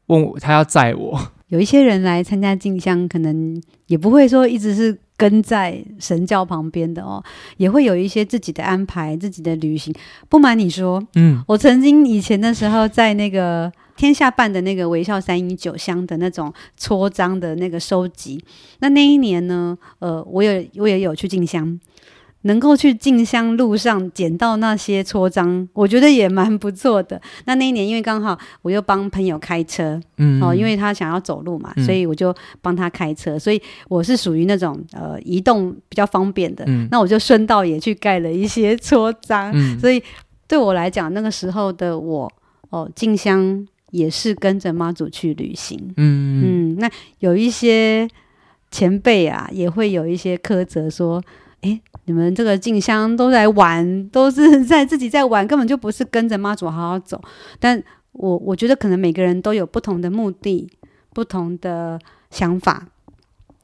[0.06, 1.32] 问我他要载我。
[1.48, 7.22] 有一些人来参加进香，可能也不会说一直是跟在神教旁边的哦，
[7.58, 9.94] 也会有一些自己的安排、自己的旅行。
[10.28, 13.72] 不瞒你说，嗯，我曾经以前的时候在那个。
[13.96, 18.44] 天下办的那个微笑三一九香的那种戳章的那个收集，
[18.80, 21.78] 那那一年呢，呃，我也我也有去进香，
[22.44, 27.20] 能够去进香路上捡到那些戳章，我觉得也蛮不错的。
[27.44, 40.02] 那那一年因为刚好我又帮朋友开车，嗯，哦，因为他想要走路嘛，嗯、所以我就帮他开车，所以我是属于那种呃移动比较方便的，嗯、那我就顺道也去盖了一些戳章，嗯、所以
[40.48, 42.32] 对我来讲，那个时候的我
[42.70, 43.66] 哦进香。
[43.94, 46.72] 也是跟着妈祖去旅行，嗯。
[46.74, 48.08] 嗯，那有一些
[48.68, 51.22] 前辈啊，也会有一些苛责说，
[51.60, 57.20] 诶，你们这个静香都在玩，都是 在自己在玩，根本就不是跟着妈祖好好走。
[57.58, 60.68] 但我我觉得可能每个人都有不同的目的，
[61.12, 61.98] 不同的
[62.30, 62.86] 想法，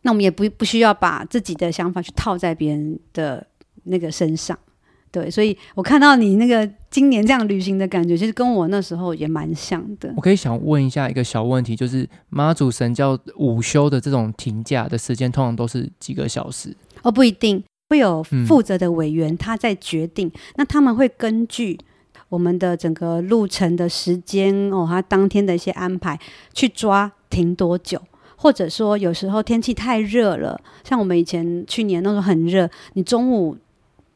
[0.03, 3.47] 那我们也不不需要把自己的想法去套在别人的
[3.85, 4.59] 那个身上。
[5.13, 10.13] 对，所以我看到你那个今年这样旅行的感觉，其实跟我那时候也蛮像的。
[10.17, 16.77] 我可以想问一下一个小问题，就是妈祖神教午休的这种停假的时间，通常都是几个小时？
[17.03, 20.27] 哦，不一定，会有负责的委员他在决定。
[20.29, 21.79] 嗯、那他们会根据
[22.31, 26.19] 我们的整个路程的时间哦，他当天的一些安排
[26.55, 28.01] 去抓停多久，
[28.37, 33.59] 或者说有时候天气太热了，像我们以前去年那时候很热，你中午。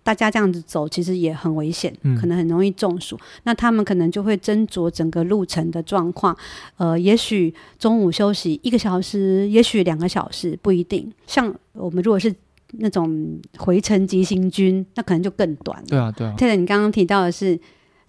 [0.05, 3.17] 大家这样子走，其实也很危险，可能很容易中暑。
[3.17, 6.37] 嗯、那他们可能就会斟酌整个路程的状况，
[6.77, 11.11] 呃，也许中午休息一个小时，也许两个小时，不一定。
[11.27, 12.31] 像我们如果是
[12.79, 15.83] 那种回程急行军，那可能就更短。
[15.87, 16.35] 对啊，对啊。
[16.37, 17.59] 特别你刚刚提到的是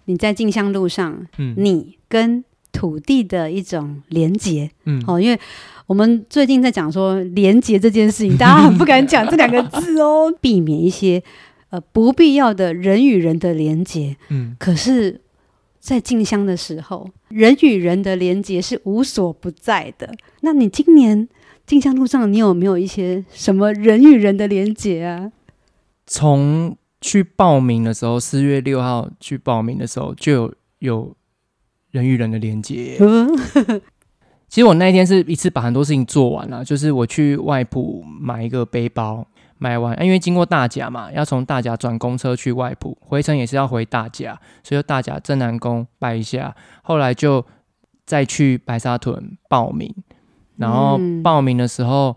[0.06, 5.38] 你在进香路上，嗯，你跟土地的一种连结，嗯，哦，因为
[5.86, 11.22] 我们最近在讲说连结这件事情，大家很不敢讲这两个字哦， 避免一些。
[11.68, 15.20] 呃，不必要的人与人的连接，嗯，可是，
[15.80, 20.14] 在进香的时候，人与人的连接是无所不在的。
[20.42, 21.28] 那你今年
[21.66, 25.32] 进香路上，你有没有一些什么人与人的连接啊？
[26.06, 31.16] 从去报名的时候，四月六号去报名的时候，就有有
[31.90, 32.96] 人与人的连接。
[34.48, 39.26] 其实我那一天是一次把很多事情做完了，就是我去外埔买一个背包。
[39.58, 47.42] 买完，因为经过大甲嘛，要从大甲转公车去外埔，回程也是要回大甲，所以就大甲镇南宫拜一下，后来就
[48.04, 49.94] 再去白沙屯报名。
[50.56, 52.16] 然后报名的时候，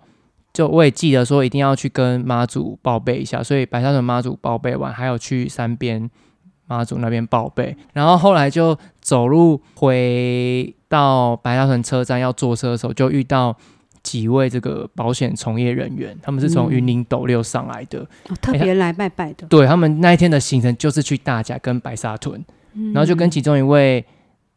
[0.54, 6.10] 就我也记得说一定要去跟妈祖报备一下，所以白沙屯妈祖报备完，还有去山边
[6.68, 7.76] 妈祖那边报备。
[7.94, 13.56] 然后后来就走路回到白沙屯车站要坐车的时候，就遇到。
[14.02, 19.46] 几位这个保险从业人员，他们是从云林斗六上来的，嗯哦、特别来拜拜的。
[19.46, 24.04] 欸、对他们那一天的行程就是去大甲跟白沙屯，嗯、然后就跟其中一位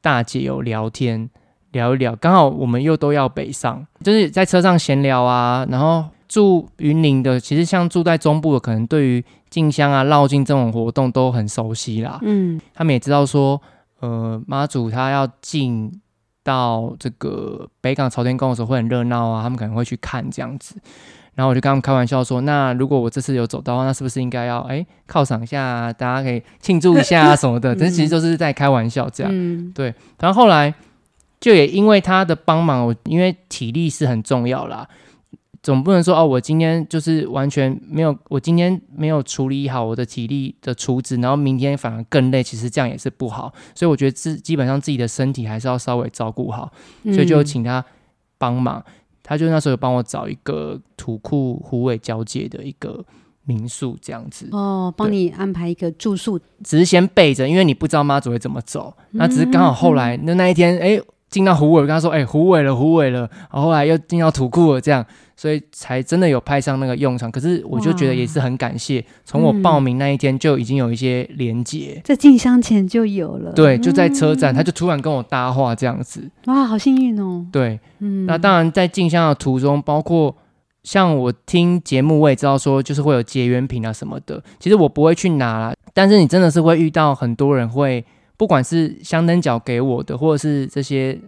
[0.01, 1.29] 大姐有聊天，
[1.73, 2.15] 聊一聊。
[2.17, 5.67] 刚好我们又都要北上，就是在车上闲聊啊。
[5.69, 12.19] 然后住云林的，其实像住在中部的，可能对于进香啊、绕境这种活动都很熟悉啦。
[12.23, 13.61] 嗯，他们也知道说，
[14.01, 16.01] 呃，妈祖他要进。
[16.45, 20.75] 到这个北港朝天宫的时候会很热闹啊，他们可能会去看这样子。
[21.37, 29.31] 然后我就跟他们开玩笑说：“那如果我这次有走到的话，那是不是应该要哎犒赏一下，大家可以庆祝一下啊什么的？” 但是其实就是在开玩笑这样。
[29.33, 29.95] 嗯、对。
[30.19, 30.75] 然后后来
[31.43, 34.89] 就也因为他的帮忙，我因为体力是很重要啦。
[35.61, 43.53] 总不能说哦，我今天就是完全没有，我今天没有处理好我的体力的处置，然后明天反而更累，其实这样也是不好。
[43.75, 46.73] 所以我觉得自基本上自己的身体还是要稍微照顾好，
[47.05, 47.85] 所以就请他
[48.39, 48.79] 帮忙。
[48.87, 48.93] 嗯、
[49.25, 53.05] 他就那时候有帮我找一个土库湖尾交界的一个
[53.45, 58.93] 民宿，这样子哦，帮你安排一个住宿，只是先备着，因为你不知道妈祖会怎么走。
[59.11, 61.01] 那只是刚好后来那那一天，哎。
[61.33, 65.03] 进到虎尾，我跟他说：“哎、欸，虎尾了，虎尾了。”然后后来又进到土库了，这样，
[65.35, 67.33] 所以才真的有派上那个用场。
[67.33, 73.51] 可是我就觉得也是很感谢，从我报名那一天就已经有一些连接，在进香前就有了。
[73.53, 76.31] 对，就在车站，嗯、他就突然跟我搭话这样子。
[76.45, 77.47] 哇，好幸运哦。
[77.51, 80.37] 对，嗯，那当然在进香的途中，包括
[80.83, 84.43] 像我听节目，我也知道说就是会有结缘品啊什么的。
[84.61, 88.05] 其实我不会去拿啦，但是你真的是会遇到很多人会。
[88.37, 91.19] 不管是香灯角给我的，或者是这些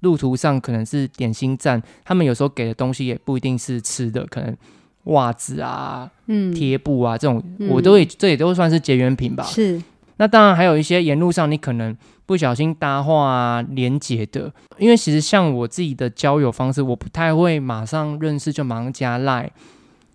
[0.00, 4.56] 路途上可能是点心站，他们有时候给的东西也不一定是吃的，可能
[5.04, 9.42] 袜子啊、嗯、贴布啊这种，嗯、我都也这也都算是结缘品吧。
[9.44, 9.82] 是。
[10.18, 19.50] 那当然还有一些沿路上你可能不小心搭话啊、连接的，因为其实像我自己的交友方式，我不太会马上认识就马上加 Line，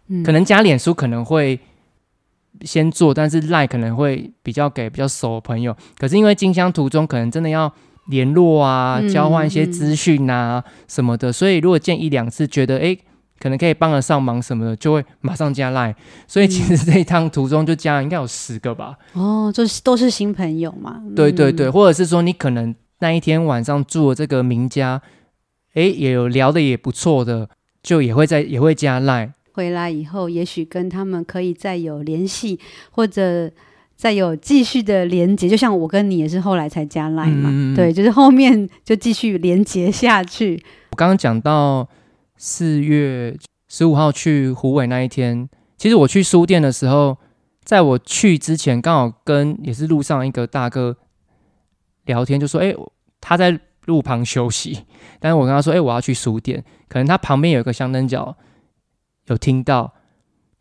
[0.08, 1.60] 嗯、可能加脸书可能会。
[2.62, 5.76] 先做，但是赖可能会比较给比较熟的朋友。
[5.98, 7.72] 可是因为进香途中可能真的要
[8.08, 12.98] 联络啊，嗯、交换一些资讯啊什么的，嗯、所以如果见一两次觉得哎，
[13.40, 15.96] 可能可以帮得上忙什么的，就会马上加赖。
[16.28, 18.98] 所以其实这一趟途中就加了应该有十个吧。
[19.14, 21.02] 哦，就是都是新朋友嘛。
[21.16, 25.02] 对对对，或者是说你可能那一天晚上住的这个名家，
[25.74, 27.50] 哎，也有聊的也不错的，
[27.82, 29.34] 就也会在也会加赖。
[29.54, 32.60] 回来以后，也许跟他们可以再有联系，
[32.92, 33.52] 或者
[33.96, 35.50] 再有继续的连接。
[35.50, 40.64] 就像我跟你也是后来才加 Line 嘛，嗯、对，就是后面就继续连接下去。
[40.92, 41.88] 我刚刚讲到
[42.38, 43.38] 四月
[43.68, 47.18] 十五号去湖尾那一天，其实我去书店的时候，
[47.64, 50.98] 在我去之前，刚好跟也是路上一个大哥
[52.06, 52.76] 聊天，就说：“哎，
[53.20, 54.86] 他在路旁休息。”
[55.20, 58.36] 但是我跟他说：“哎，我要去书店，可能他旁边有一个香灯脚。”
[59.32, 59.94] 有听到，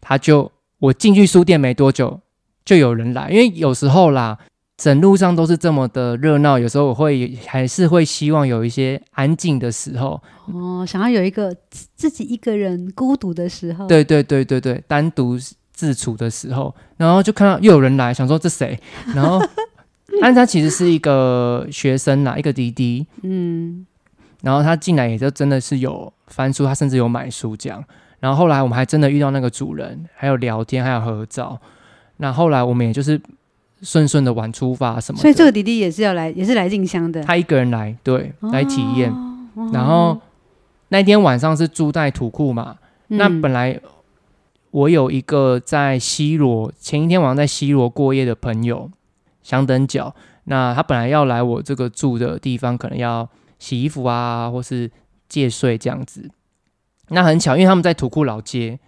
[0.01, 2.21] 他就我进去书店没多久，
[2.65, 3.29] 就有人来。
[3.31, 4.39] 因为有时候啦，
[4.77, 10.23] 整路上都是这么的热闹，有时候我会还是会希望有一些安静的时候。
[10.47, 11.55] 哦，想要有一个
[11.97, 13.87] 自己一个人孤独的时候。
[13.87, 15.37] 对对对对对，单独
[15.73, 18.79] 自处的时候，然后就看到又有人来，想说这谁？
[19.15, 19.41] 然后，
[20.23, 23.07] 安他其实是一个学生啦，一个弟弟。
[23.23, 23.87] 嗯，
[24.43, 27.83] 然后他进来也就真的是有翻书，他甚至有买书这样。
[28.21, 31.59] 然后后来我们还真的遇到那个主人，还有聊天，还有合照。
[32.19, 33.21] 那后来我们也就是
[33.83, 35.23] 顺顺的晚出发什么的。
[35.23, 37.23] 所以这个弟弟也是要来，也是来进香的。
[37.25, 39.11] 他一个人来，对，来体验。
[39.11, 40.21] 哦、然后
[40.89, 42.77] 那天晚上是住在土库嘛。
[43.09, 43.81] 嗯、那本来
[44.71, 48.91] 我有一个在西罗，前一天晚上在西罗过夜的朋友，
[49.43, 50.15] 想等脚。
[50.45, 53.29] 那他本来要来我这个住的地方，可能要
[53.59, 54.91] 洗衣服啊，或是
[55.29, 56.31] 借睡这样子。
[57.11, 58.79] 那很巧，因为他们在土库老街，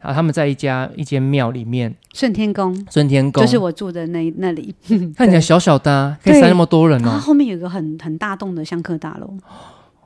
[0.00, 4.74] 啊，他们在一家一间庙里面，顺天宫，顺天宫就是我住的那那里，
[5.16, 7.04] 看起来小小的，啊，可以塞那么多人哦。
[7.04, 9.32] 然后后面有个很很大栋的香客大楼，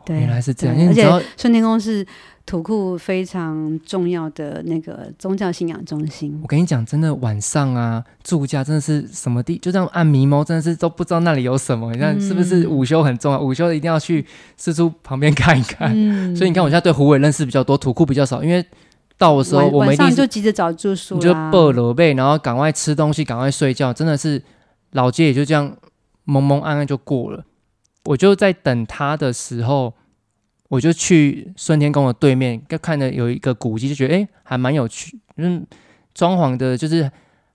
[0.09, 0.75] 对，原来是这样。
[0.89, 2.07] 而且顺天宫是
[2.47, 6.41] 土库非常重要的那个宗教信仰中心。
[6.43, 11.93] 我跟你讲，真的晚上啊，住家真的是什么地，就这样按迷蒙，真的是都不知道那里有什么。
[11.93, 13.39] 你看是不是午休很重要？
[13.39, 14.25] 午休一定要去
[14.57, 15.93] 四处旁边看一看。
[15.95, 18.65] 嗯、 所以你看，我现在对虎尾认识比较多，土库比较少，因为
[19.19, 23.93] 到的时候我们一定就急着找住宿，你就抱罗被，然后赶快吃东西，赶快睡觉。
[23.93, 24.43] 真的是
[24.93, 25.77] 老街也就这样
[26.25, 27.45] 蒙蒙暗暗就过了。
[28.07, 29.93] 我就在等他的时候。
[30.69, 35.19] 我就去顺天宫的对面，就看着有一个古迹，就觉得哎，还蛮有趣。
[35.37, 35.67] 嗯，
[36.15, 37.11] 装潢的，就是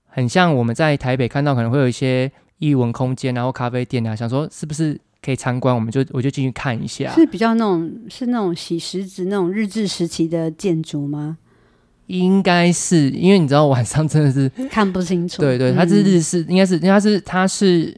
[0.06, 5.74] 很像我们在台北看到，可能会有一些艺文空间，然后咖啡店啊，想说是不是可以参观？
[5.74, 7.10] 我们就我就进去看一下。
[7.12, 11.38] 是比较那种是那种洗石子那种日治时期的建筑吗？
[12.06, 15.40] 应该是，因为你知道晚上真的是看不清楚。
[15.40, 17.96] 对对，它是日式，嗯、应该是，因为它是它是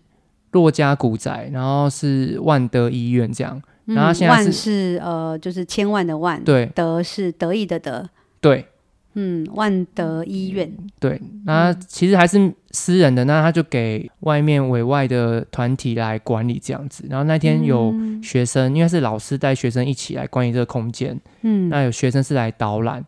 [0.52, 3.60] 骆家古宅，然后是万德医院这样。
[3.86, 8.04] 然后现在是、嗯、万是呃，就是千万的万，对，德是得意的德，
[8.40, 8.66] 对，
[9.14, 17.04] 嗯，万德医院，对，那其实还是私人的，那他就给外面委外的团体来管理这样子。
[17.08, 23.04] 然后那天有学生，嗯、因为是老师带学生一起来管理这个空间，嗯，那有学生是来导览，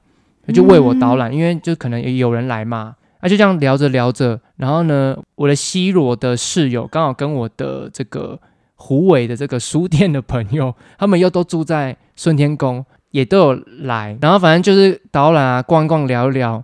[0.54, 8.38] 就为我导览，嗯、因为就可能有人来嘛，那就这样聊着聊着，然后呢，我的西罗的室友刚好跟我的这个。
[8.80, 14.16] 虎尾的这个书店的朋友， 他们又都住在顺天宫，也都有来。
[14.22, 16.62] 然后反正就是导览啊，逛逛聊一聊。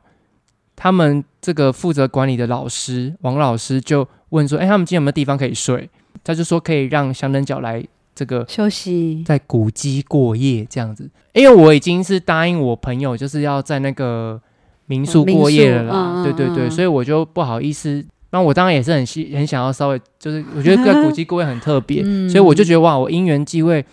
[0.76, 5.88] 他们这个负责管理的老师王老师就问说：“哎，他们今天有没有地方可以睡？”
[6.24, 7.84] 他就说可以让香灯脚来
[8.14, 11.08] 这个休息，在古迹过夜这样子。
[11.32, 14.40] 因为我已经是答应我朋友，就是要在那个
[14.86, 16.12] 民宿过夜了啦。
[16.16, 18.04] 嗯、对对对，嗯、所以我就不好意思。
[18.34, 23.84] 那我当然也是很希很想要稍微，就是我觉得在古迹各位很特别， 嗯、所以我就觉得哇，我因缘际会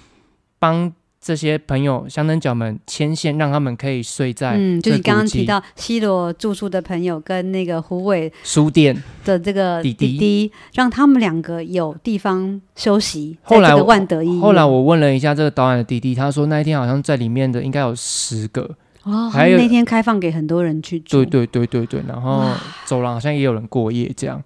[0.57, 0.91] 帮。
[1.23, 13.37] 这些朋友香灯脚们牵线，让他们可以睡在嗯，就是刚刚提到西罗住宿的朋友跟那个胡伟书店的这个弟弟，弟弟让他们两个有地方休息。
[13.43, 18.67] 后来万德一，后来我问了一下这个导演的弟弟，他说那一天好像在里面的应该有十个
[19.03, 21.17] 哦，还有那天开放给很多人去住。
[21.17, 22.43] 对对对对对，然后
[22.85, 24.43] 走廊好像也有人过夜这样。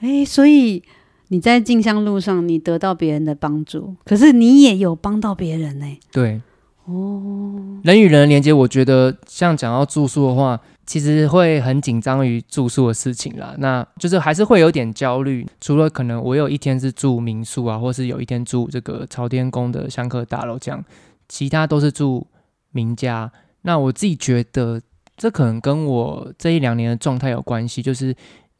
[0.00, 0.82] 哎，所以。
[1.28, 5.98] 你在进香路上，你得到别人的帮助，可是你也有帮到别人呢、欸。
[6.12, 6.40] 对，
[6.84, 13.56] 哦，人与人的连接，我觉得像讲到住宿的话，其实会很紧张于住宿的事情啦。
[13.58, 15.44] 那就是还是会有点焦虑。
[15.60, 20.84] 除了可能我有一天是住民宿啊，或是有一天住这个朝天宫的香客大楼这样，
[21.28, 22.24] 其他都是住
[22.70, 23.32] 名家。
[23.66, 24.80] 那我自己觉得，
[25.18, 28.06] 这可能跟我这一两年的状态有关系，就是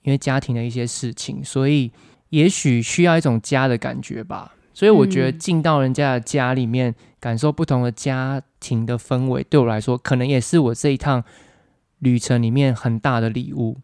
[0.03, 1.91] 因为家庭的一些事情，所以。
[2.31, 11.23] 也许需要一种家的感觉吧，所以我觉得进到人家的家里面，嗯、感受不同的家庭的氛围，对我来说，可能也是我这一趟
[12.01, 13.77] 旅程里面很大的礼物。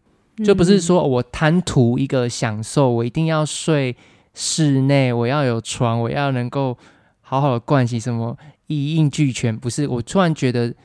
[0.43, 3.95] 就不是说我贪图一个享受，我一定要睡
[4.33, 6.77] 室内，我要有床，我要能够
[7.21, 9.57] 好好的盥洗，什么一应俱全。
[9.57, 10.75] 不是，我突然觉得。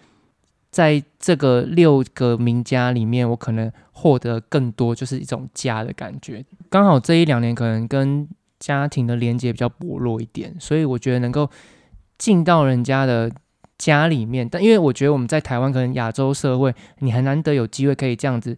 [0.71, 6.45] 在这个六个名家里面，我可能获得更多，就是一种家的感觉。
[6.69, 8.29] 刚好这一两年可能跟
[8.61, 11.49] 家庭的连接比较薄弱一点，所以我觉得能够
[12.19, 13.33] 进到人家的
[13.79, 14.47] 家里面。
[14.47, 18.57] 但因为我觉得我们在台湾，可能亚洲社会，你很难得有机会可以这样子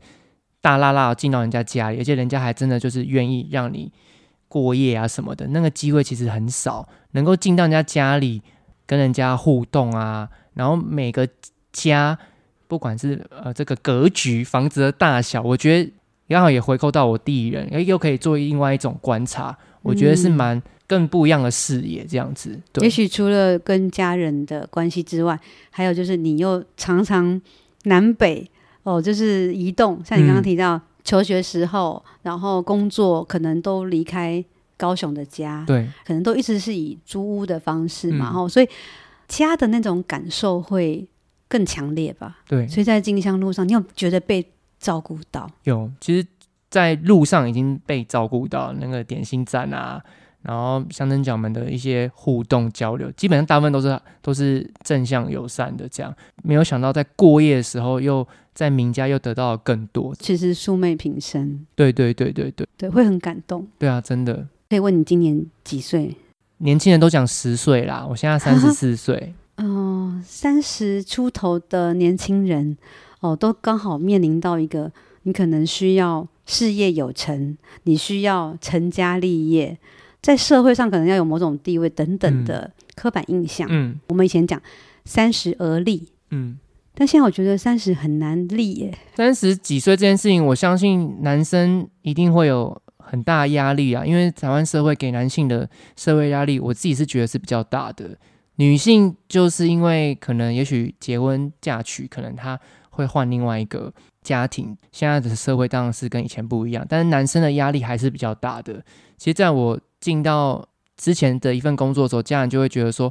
[0.61, 3.93] 大剌剌进到人家家里，而且人家还真的就是愿意让你
[4.49, 5.47] 过夜啊什么的。
[5.49, 8.43] 那个机会其实很少，能够进到人家家里
[8.85, 11.29] 跟人家互动啊，然后每个。
[11.73, 12.19] 家，
[12.67, 15.93] 不管是呃这个格局、房子的大小，我觉得
[16.29, 22.57] 刚好也回扣到我第一人，哎，又可以做另外一种观察，我觉得是蛮更不一样的视野，这样子。
[22.73, 22.85] 对。
[22.85, 25.39] 也许除了跟家人的关系之外，
[25.71, 27.41] 还有就是你又常常
[27.85, 28.49] 南北
[28.85, 34.45] 哦，就是移动，像你刚刚提到、嗯、求学时候，然后工作可能都离开
[34.77, 38.69] 高雄的家，对，可能都一直是以租屋的方式嘛，吼、嗯，所以
[39.27, 41.09] 家的那种感受会。
[41.51, 44.47] 更强烈吧，对，所以在金香路上，你有觉得被
[44.79, 45.51] 照顾到？
[45.65, 46.25] 有，其实，
[46.71, 50.01] 在路上已经被照顾到，那个点心站啊，
[50.43, 55.89] 然后香灯角们的一些互动交流，基本上大部分都是都是正向友善的。
[55.89, 58.25] 这样，没有想到在过夜的时候，又
[58.55, 60.15] 在名家又得到了更多。
[60.15, 63.67] 其实素昧平生，对对对对对对，会很感动。
[63.77, 64.47] 对啊，真的。
[64.69, 66.15] 可以问你今年几岁？
[66.59, 69.35] 年轻人都讲十岁啦，我现在三十四岁。
[69.63, 72.77] 嗯，三十、呃、出头的年轻人
[73.21, 74.91] 哦，都刚好面临到一个，
[75.25, 79.79] 你可能需要事业有成，你需要成家立业，
[80.23, 83.69] 在社会上可能要有某种地位等等的刻板印象。
[83.71, 84.61] 嗯，我们以前讲
[85.05, 86.59] 三十而立，嗯，
[86.95, 88.97] 但现在我觉得三十很难立耶。
[89.15, 98.17] 三十几岁这件事情，我相信男生一定会有很大压力啊，因为台湾社会给男性的社会压力，我自己是觉得是比较大的。
[98.61, 103.91] 女性就是因为可能也许结婚嫁娶，可能她会换另外一个
[104.21, 104.77] 家庭。
[104.93, 108.75] 现在的社会当然是跟以前不一样，但是男生的压力还是比较大的。
[109.17, 110.63] 其实，在我进到
[110.99, 113.11] 之前的一份工作的时候，家人就会觉得说：“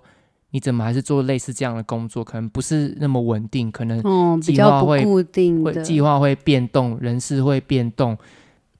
[0.51, 2.23] 你怎么还是做类似这样的工作？
[2.23, 3.99] 可能不是那么稳定，可能
[4.39, 8.15] 计划会、嗯、固定会计划会变动，人事会变动。”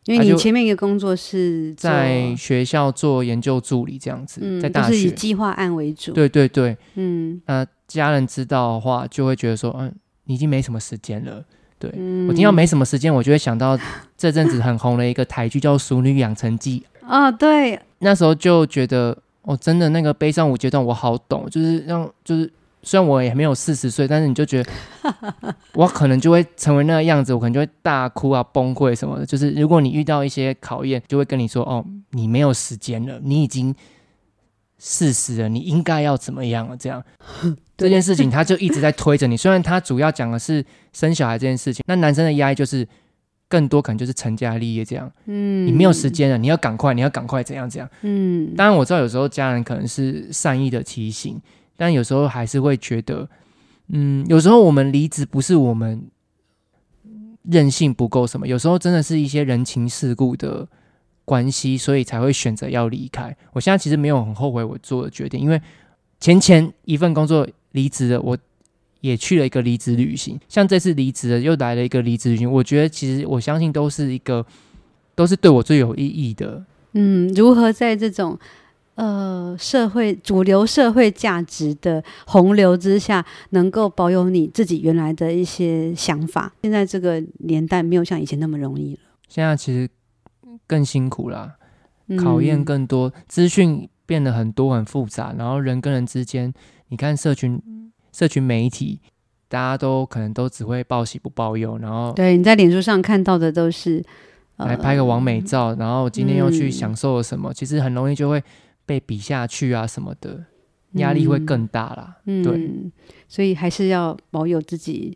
[0.06, 6.14] 因为你前面一个工作是在学校做研究助理这样子，嗯、在大学、就是以计划案为主。
[6.14, 9.93] 对对对，嗯，那、呃、家人知道的话，就会觉得说，嗯，
[10.26, 11.43] 你已经没什么时间了。
[11.78, 13.78] 对、嗯、我听到没什么时间，我就会想到
[14.18, 22.52] 这阵子很红的一个台剧叫《淑女养成记》啊，对，那时候就觉得，哦，真的那个悲伤五阶段我好懂，就是让就是。
[22.82, 24.72] 虽然我也没有四十岁，但是你就觉得
[25.76, 29.26] 我可能就会成为那个样子，我可能就会大哭啊、崩溃什么的。
[29.26, 33.76] 就是如果你遇到一些考验，就会跟你说：“哦，你没有时间了，你已经
[34.78, 37.04] 四十了，你应该要怎么样了？”这样
[37.76, 39.36] 这件事情，他就一直在推着你。
[39.36, 42.88] 虽然他主要讲的是生小孩这件事情，那男生的压力就是
[43.50, 45.12] 更多，可能就是成家立业这样。
[45.26, 47.90] 嗯，你没有时间了，你要赶快，你要赶快怎样怎样。
[48.04, 51.42] 嗯，当然我知道有时候家人可能是善意的提醒。
[51.80, 53.30] 但有时候还是会觉得，
[53.88, 56.04] 嗯，有时候我们离职不是我们
[57.44, 60.68] 任性不够什么，有时候真的是一些人情世故的
[61.24, 63.34] 关系，所以才会选择要离开。
[63.54, 65.62] 我现在其实没有很后悔我做的决定，因为
[66.20, 68.38] 前前一份工作离职了，我
[69.00, 74.46] 也去了一个离职旅行，像这次离职了又来了一个离职旅行，我觉得其实我相信都是一个
[75.16, 76.66] 都是对我最有意义的。
[76.92, 78.38] 嗯，如何在这种
[79.00, 86.52] 呃社会主流社会价值的洪流之下，能够保有你自己原来的一些想法？
[86.62, 89.00] 现在这个年代没有像以前那么容易了。
[89.30, 89.89] 现在其实
[90.68, 91.56] 更辛苦啦，
[92.18, 96.54] 考验更多，资讯变得很多很复杂，然后人跟人之间，
[96.89, 97.62] 你看社群
[98.12, 99.00] 社群媒体。
[99.52, 104.00] 大家都可能都只会报喜不报忧，然后对，你在脸书上看到的都是
[104.58, 108.43] 来拍个完美照，呃、然后今天又去享受了什么，嗯、其实很容易就会
[108.90, 110.44] 被比下去啊什么的，
[110.94, 112.18] 压力会更大啦。
[112.26, 112.72] 嗯、对，
[113.28, 115.16] 所以还是要保有自己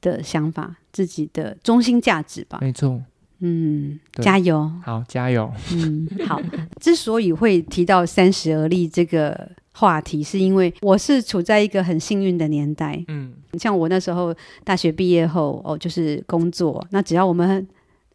[0.00, 2.58] 的想法，自己的中心价值吧。
[2.60, 3.02] 没错，
[3.40, 6.40] 嗯，加油，好，加油，嗯，好。
[6.80, 9.50] 之所以会提到三十而立这个。
[9.72, 17.66] 话题是因为我是处在一个很幸运的年代，嗯，像我那时候大学毕业后哦，就是工作，那只要我们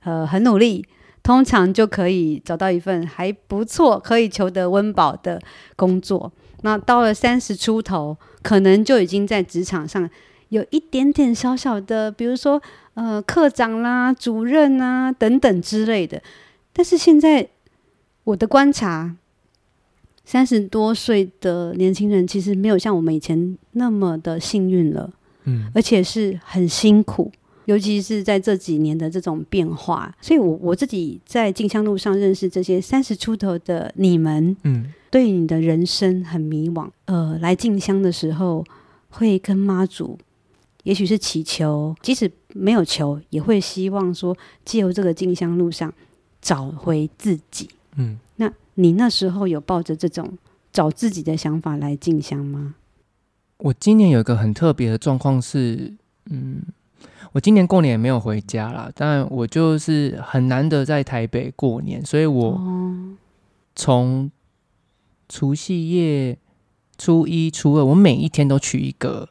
[0.02, 0.86] 呃很努力，
[1.26, 5.41] 通常就可以找到一份还不错、可以求得温饱的
[5.76, 6.32] 工作。
[6.61, 10.07] 那到了三十出头，可能就已经在职场上
[10.49, 12.61] 有一点点小小的，比如说
[12.93, 16.21] 呃课长啦、主任啊等等之类的。
[16.71, 17.49] 但是现在
[18.26, 19.15] 我的观察。
[20.28, 25.07] 三十多岁的年轻人其实没有像我们以前那么的幸运了，
[25.43, 27.32] 嗯，而且是很辛苦，
[27.66, 30.13] 尤其是在这几年的这种变化。
[30.22, 38.63] 所以我，我我自己在进香路上认识这些三十出头的你们，嗯，对你的人生很迷惘，呃，来进香的时候
[39.09, 40.18] 会跟妈祖，
[40.84, 45.93] 也许是祈求，即使没有求，也会希望说借由这个进香路上
[46.41, 48.18] 找回自己，嗯。
[48.38, 50.38] 那你那时候有抱着这种
[50.74, 52.76] 找自己的想法来进香吗？
[53.59, 55.93] 我今年有一个很特别的状况是，
[56.30, 56.61] 嗯，
[57.36, 62.62] 我今年过年也没有回家啦，但我就是很难得在台北过年，所以我
[63.76, 64.32] 从
[65.28, 66.38] 除夕夜、
[66.98, 69.28] 初一、初二，我每一天都去一个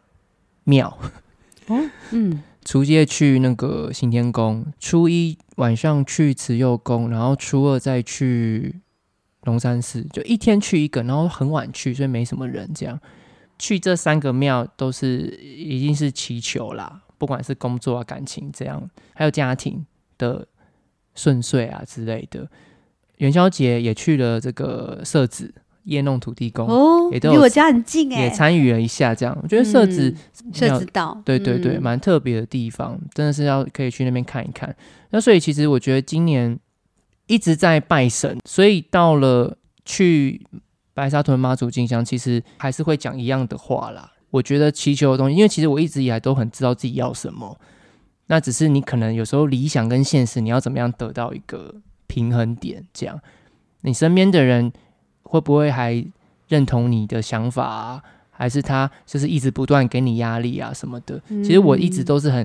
[0.64, 0.98] 庙。
[1.68, 8.80] 哦，嗯，除夕夜去那个行天宫，初一晚上去慈幼宫，然后初二再去。
[9.44, 12.70] 龙山寺就一天去一个，然后很晚去，所以没什么人。
[12.74, 12.98] 这样
[13.58, 19.82] 去这三个庙都是已经是祈求啦，不管是工作啊、感情这样，还有家庭
[20.18, 20.46] 的
[21.14, 22.46] 顺遂啊之类的。
[23.16, 25.54] 元宵节也去了这个社子
[25.84, 29.14] 夜弄土地公，哦，也都离我家很近哎，也参与了一下。
[29.14, 30.14] 这样我觉得社子
[30.52, 34.76] 社子岛，对对对，蛮、嗯、特别的地方，真的是要可以去那边看一看。
[35.10, 36.58] 那所以其实我觉得今年。
[37.26, 39.56] 一直在拜神，所以到了
[39.86, 40.46] 去
[40.92, 44.12] 白沙屯妈祖进香，其实还是会讲一样的话啦。
[44.34, 47.56] 我觉得祈求的东西，因为其实我一直以来都很知道自己要什么，
[48.26, 51.72] 那只是你可能有时候理想跟现实，你要怎么样得到一个
[52.08, 52.84] 平衡点？
[52.92, 53.20] 这样，
[53.82, 54.72] 你身边的人
[55.22, 56.04] 会不会还
[56.48, 58.02] 认同你的想法啊？
[58.32, 61.22] 还是他就是一直不断给你压力啊什么的？
[61.28, 62.44] 其实我一直都是很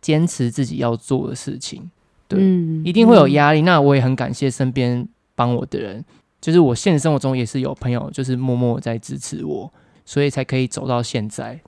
[0.00, 1.90] 坚持自己要做的事情。
[2.28, 3.60] 对，嗯、一定会有压力。
[3.62, 6.04] 嗯、那我也很感谢身边帮我的人，
[6.40, 9.72] 就是我现实生活中也是有朋友，就是默默在支持我，
[10.06, 11.60] 所以才可以走到现在。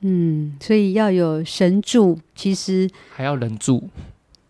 [0.00, 3.88] 嗯，所以要有神助，其实还要人助。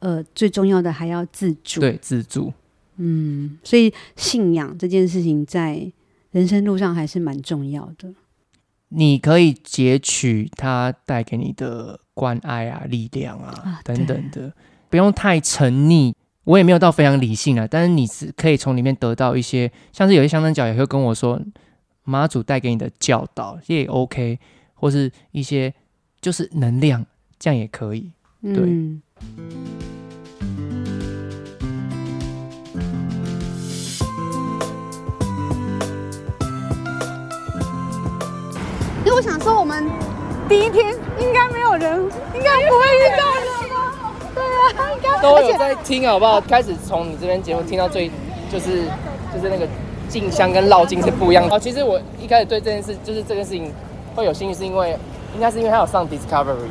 [0.01, 1.81] 呃，最重要的还要自助。
[1.81, 2.53] 对，自助。
[2.97, 5.93] 嗯，所以信仰这件事情在
[6.33, 8.13] 人生路上还是蛮重要的。
[8.89, 14.53] 你可以截取它带给你的关爱啊、力量啊，啊等等的。
[14.89, 16.15] 不用太沉溺，
[16.45, 17.67] 我也没有到非常理性啊。
[17.69, 21.41] 但是你是可以从里面得到一些，像是有些香灯角也会跟我说，
[22.07, 24.39] 妈祖带给你的教导也 OK，
[24.75, 25.75] 或是一些
[26.21, 27.05] 就是能量，
[27.39, 28.13] 这样也可以。
[28.43, 28.55] 对。
[28.55, 29.03] 嗯。
[39.05, 39.85] 因为我想说，我们
[40.49, 42.01] 第一天应该没有人，
[42.35, 43.41] 应该不会遇到的。
[44.35, 46.41] 对啊，都有在听好不好？
[46.41, 48.11] 开始从你这边节目听到最，
[48.51, 48.85] 就是
[49.33, 49.67] 就是那个
[50.09, 51.55] 进香跟绕境是不一样的。
[51.55, 53.73] 哦，其实我一开始对这件事，就是这件事情
[54.15, 54.97] 会有兴趣，是因为
[55.35, 56.71] 应该是因为他有上 Discovery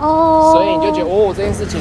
[0.00, 1.80] 哦，所以你就觉得哦，这件事情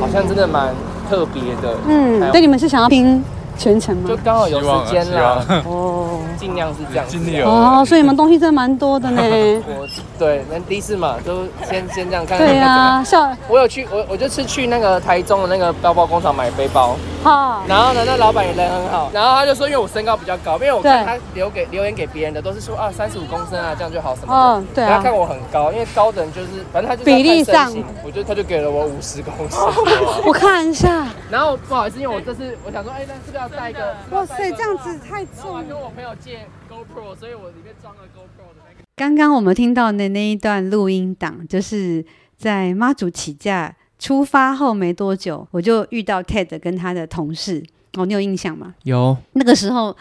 [0.00, 0.74] 好像真的蛮
[1.08, 1.76] 特别的。
[1.86, 3.22] 嗯，对，你们是想要听
[3.58, 4.08] 全程吗？
[4.08, 9.20] 就刚好有时间了，哦，尽量是这样，尽量哦，所以你们东西真的蛮多的呢。
[9.68, 9.86] 我
[10.18, 12.38] 对，那第一次嘛，都先先这样看。
[12.38, 16.96] 对呀，像 我有去，我我就是去那个台中的那个包包工厂买背包。
[17.22, 24.60] 好，然后呢，那老板也人很好，然后他就说，因为我身高比较高，因为我看他留给留言给别人的都是说啊三十五公升啊这样就好什么的。
[24.60, 24.96] 嗯，对啊。
[24.96, 27.72] 他看我很高，因为高的人就是反正他就比例上，
[28.04, 29.60] 我就他就给了我五十公升。
[30.26, 31.06] 我看一下。
[31.30, 33.96] 然后不好意思，因为我这次我想说，哎，那是不是要带一个？
[34.10, 35.54] 哇塞，这样子太重。
[35.54, 38.82] 我跟我朋友借 GoPro，所以我里面装了 GoPro 的那个。
[38.96, 42.04] 刚刚我们听到的那一段录音档，就是
[42.36, 47.62] 在妈祖起驾出发后没多久，我就遇到 Ted 跟他的同事。
[47.92, 48.74] 哦，你有印象吗？
[48.82, 49.16] 有。
[49.34, 49.96] 那个时候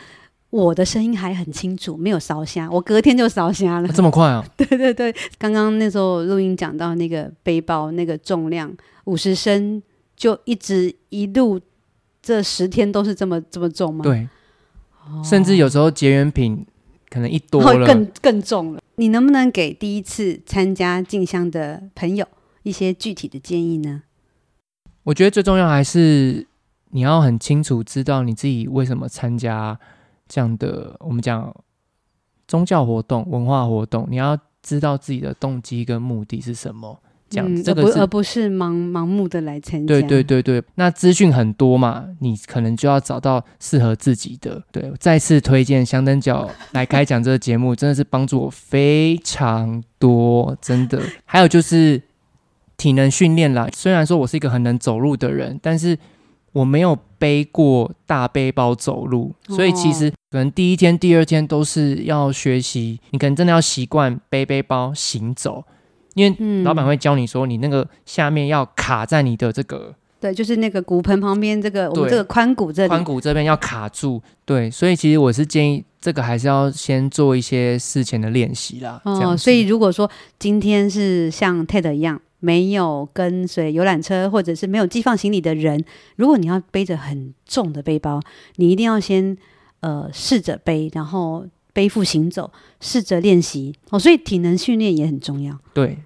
[0.50, 2.68] 我的声音还很清楚，没有烧瞎。
[2.72, 3.88] 我隔天就烧瞎了。
[3.90, 4.44] 这么快啊？
[4.58, 5.14] 对对对。
[5.38, 9.80] 刚刚那时候录音讲到那个背包那个重量五十升，
[10.18, 11.62] 就一直一路
[12.24, 14.02] 这十天都是这么这么重吗？
[14.02, 14.28] 对。
[15.06, 15.22] 哦。
[15.24, 16.66] 甚至有时候结缘品
[17.08, 18.82] 可能一多了更更重了。
[18.96, 22.28] 你能不能给第一次参加进香的朋友
[22.64, 24.04] 一些具体的建议呢？
[25.04, 26.46] 我觉得最重要还是
[26.92, 29.80] 你要很清楚知道你自己为什么参加
[30.28, 31.56] 这样的我们讲
[32.48, 37.00] 宗教活动、文化活动，你要知道自己的动机跟目的是什么。
[37.30, 39.88] 这样，嗯、这个而不是盲盲目的来参加。
[39.88, 44.62] 对对对对，那资讯很多嘛，你可能就要找到适合自己的。
[44.70, 51.02] 对，再次推荐香灯脚来开讲这个节目，真的是帮助我非常多，真的。
[51.24, 52.02] 还有就是
[52.82, 55.96] 体能训练啦，虽然说我是一个很能走路的人，但是
[56.54, 65.64] 我没有背过大背包走路，所以其实可能第一天、第二天都是要学习，你可能真的要习惯背背包行走。
[66.16, 79.02] 因为老板会教你说，你那个下面要卡在你的这个，嗯、对，就是那个骨盆旁边这个，我们这个髋骨这里，髋骨这边要卡住，对，所以其实我是建议这个还是要先做一些事前的练习啦。
[79.06, 85.82] 哦，所以如果说今天是像 Ted 一样没有跟随游览车或者是没有寄放行李的人，
[86.18, 88.20] 如果你要背着很重的背包，
[88.58, 89.38] 你一定要先
[89.80, 91.48] 呃试着背，然后。
[91.74, 95.58] 背负行走，试着练习哦，所以体能训练也很重要。
[95.74, 95.98] 对，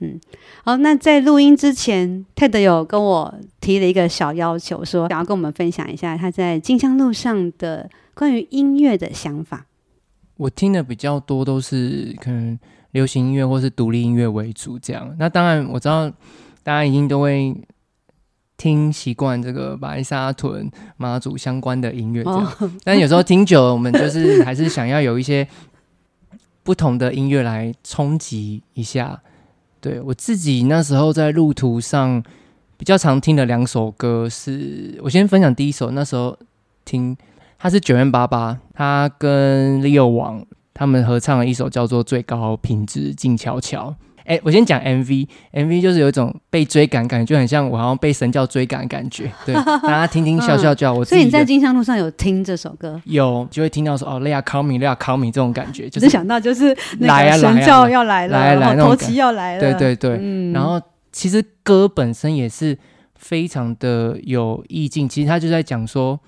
[0.00, 0.20] 嗯，
[0.62, 9.64] 好，那在录音之前，Ted 有跟我提了一个小要求，说想要跟我们分享一下他在金香路上的关于音乐的想法。
[10.36, 12.58] 我听的比较多都是可能
[12.96, 15.14] 流行音乐或是独立音乐为主，这样。
[15.18, 16.08] 那当然我知道
[16.62, 17.54] 大家一定都会。
[18.58, 25.46] 听习惯这个白沙屯妈祖相关的音乐，这样，哦、但有时候听久了，我们就是还是想要有一些
[26.62, 29.20] 不同的音乐来冲击一下。
[29.78, 32.22] 对，我自己那时候在路途上
[32.78, 36.34] 比较常听的两首歌是，我先分享第一首，那时候
[36.86, 37.14] 听
[37.58, 40.42] 他是 9m88，他跟 Leo 王
[40.78, 43.88] 他们合唱了一首叫做《最高品质静悄悄》。
[44.26, 49.32] 哎、欸，我先讲 MV，MV MV 就是有一种被追赶感觉，就很像我好像被神教追赶的感觉。
[49.46, 50.92] 对， 大家听听笑笑就好。
[50.92, 53.00] 我所以你在金香路上有听这首歌？
[53.04, 59.60] 有，就会听到说哦，They are coming, They are coming 这种感觉，就是想到就是那个神教要来了，来来来，头旗要来了。
[59.60, 60.52] 对对对，嗯。
[60.52, 60.78] 然后
[61.10, 62.76] 其实歌本身也是
[63.14, 66.20] 非常的有意境，其实他就在讲说。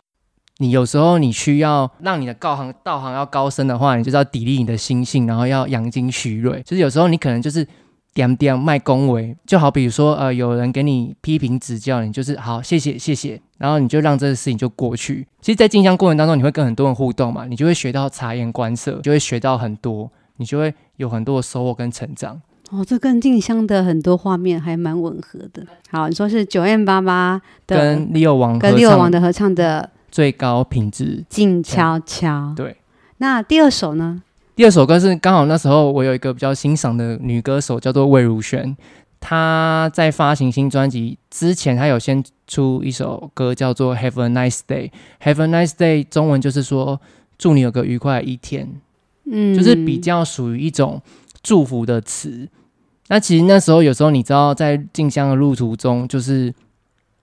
[0.61, 6.61] 你有时候你需要让你的道行道行要高深的话，你就是要砥砺你的心性，然后要养精蓄锐。
[6.65, 7.65] 就是有时候你可能就是
[8.13, 15.25] 点点卖恭维，就好比如说呃有人给你批评指教，你就是好谢谢谢谢，然后你就让这个事情就过去。
[15.41, 22.43] 其实，在进香过程当中，你会跟很多人互动嘛，你就会学到察言观色，就会学到很多，你就会有很多的收获跟成长。
[22.73, 25.65] 哦，这跟静香的很多画面还蛮吻合的。
[25.93, 29.89] 好，你说是九 M 八八跟 Leo 王跟 Leo 王的合唱的。
[30.11, 32.53] 最高品质，静悄悄。
[32.57, 32.77] 对，
[33.19, 34.23] 那第二首呢？
[34.57, 38.77] 第二首歌是刚好那时候我有一个比较欣赏的女歌手，叫做魏如萱。
[39.21, 44.91] 她在发行新专辑之前，她有先出一首歌叫做《Have a Nice Day》。
[45.23, 47.01] Have a Nice Day，中文就是说
[47.37, 48.69] 祝你有个愉快的一天。
[49.31, 51.01] 嗯，就是比较属于一种
[51.43, 52.49] 祝福的词。
[53.09, 56.53] 那其实那时候有时候你知道，在进香的路途中，就是。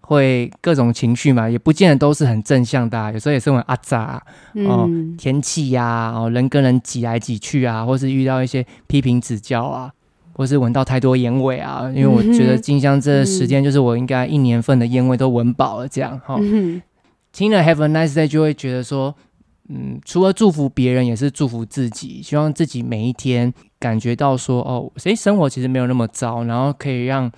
[0.07, 4.23] 会各种情绪嘛，也不见得都是很正向的，啊，有时候也是很阿杂
[4.67, 4.87] 哦，
[5.17, 9.91] 天气呀，啊，哦，人跟人挤来挤去啊，或是遇到一些批评指教啊，
[10.33, 16.37] 或是闻到太多烟味啊，因为我觉得金香这时间就是我应该一年份的烟味都闻饱了，这样哈。
[16.39, 16.79] 嗯、
[17.31, 19.15] 听了 Have a Nice Day 就会觉得说，
[19.69, 27.31] 嗯，除了祝福别人，也是祝福自己，希望自己每一天感觉到说，哦，诶，生活其实没有那么糟，然后可以让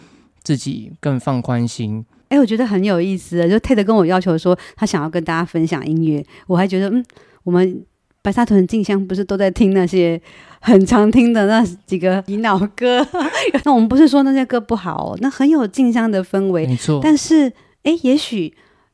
[0.43, 2.05] 自己更放宽心。
[2.30, 3.47] 哎，我觉得很有意思。
[3.49, 7.03] 就 Ted 跟我要求说，他想要跟大家分享音乐，我还觉得，嗯，
[7.43, 7.86] 我们
[8.21, 10.21] 白沙屯静香不是都在听那些
[10.59, 13.05] 很常听的那几个洗脑歌？
[13.63, 16.99] 那我们不是说那些歌不好哦，那很有静香的氛围，没错。
[17.01, 17.51] 但是，
[17.84, 18.53] 哎，也许，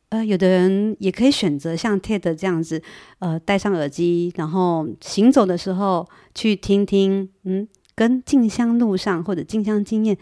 [0.10, 2.80] 呃，有的人也可以选择像 Ted 这样子，
[3.18, 10.16] 呃，戴上耳机，然后行走的时候去听听，嗯，跟静香路上或者静香经验。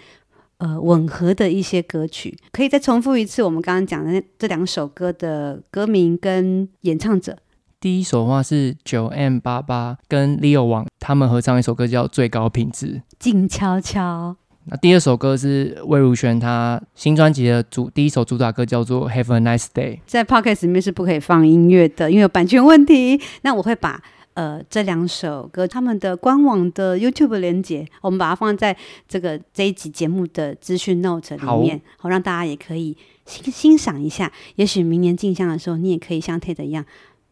[0.62, 7.36] 呃，吻合的一些歌曲，可以再重复一次我们刚刚讲的那这两首歌的歌名跟演唱者。
[7.80, 12.88] 第一首的话是九 M 八八跟 Leo 王他们合唱一首歌叫《最高品质》，
[13.18, 14.36] 静悄悄。
[14.66, 19.96] 那第二首歌是魏如萱她新专辑的主第一首主打歌叫做《Have a Nice Day》。
[20.06, 23.20] 在 Podcast 里面是不可以放音乐的，因为有版权问题。
[23.42, 24.00] 那我会把。
[24.34, 28.76] 呃，这两首歌他们的官网的 YouTube 连接，我们把它放在
[29.08, 34.32] 这个这一集节目的资讯 Note 里面，好，好让大家也可以欣欣赏一下。
[34.56, 36.86] 也许明年进香的时候，你也可以像 Ted 一样，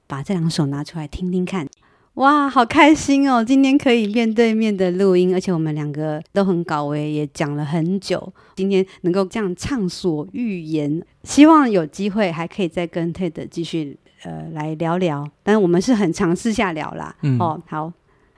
[0.07, 1.67] 把这两首拿出来听听看。
[2.15, 3.41] 哇，好开心哦！
[3.41, 8.33] 今天可以面对面的录音，而且我们两个都很搞维，也讲了很久。
[8.57, 13.97] 今天能够这样畅所欲言，希望有机会还可以再跟 Ted 继续。
[14.23, 17.15] 呃，来聊聊，但是我们是很尝试下聊啦。
[17.21, 17.91] 嗯、哦，好，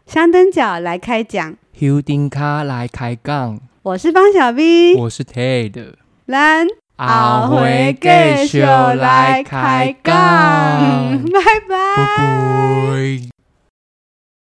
[0.06, 3.60] 香灯脚来开讲，休丁卡来开杠。
[3.84, 5.94] 我是方小 V，我是 Ted，
[6.28, 6.66] 来
[6.98, 10.14] 阿辉继续来开讲，
[11.34, 13.41] 拜拜。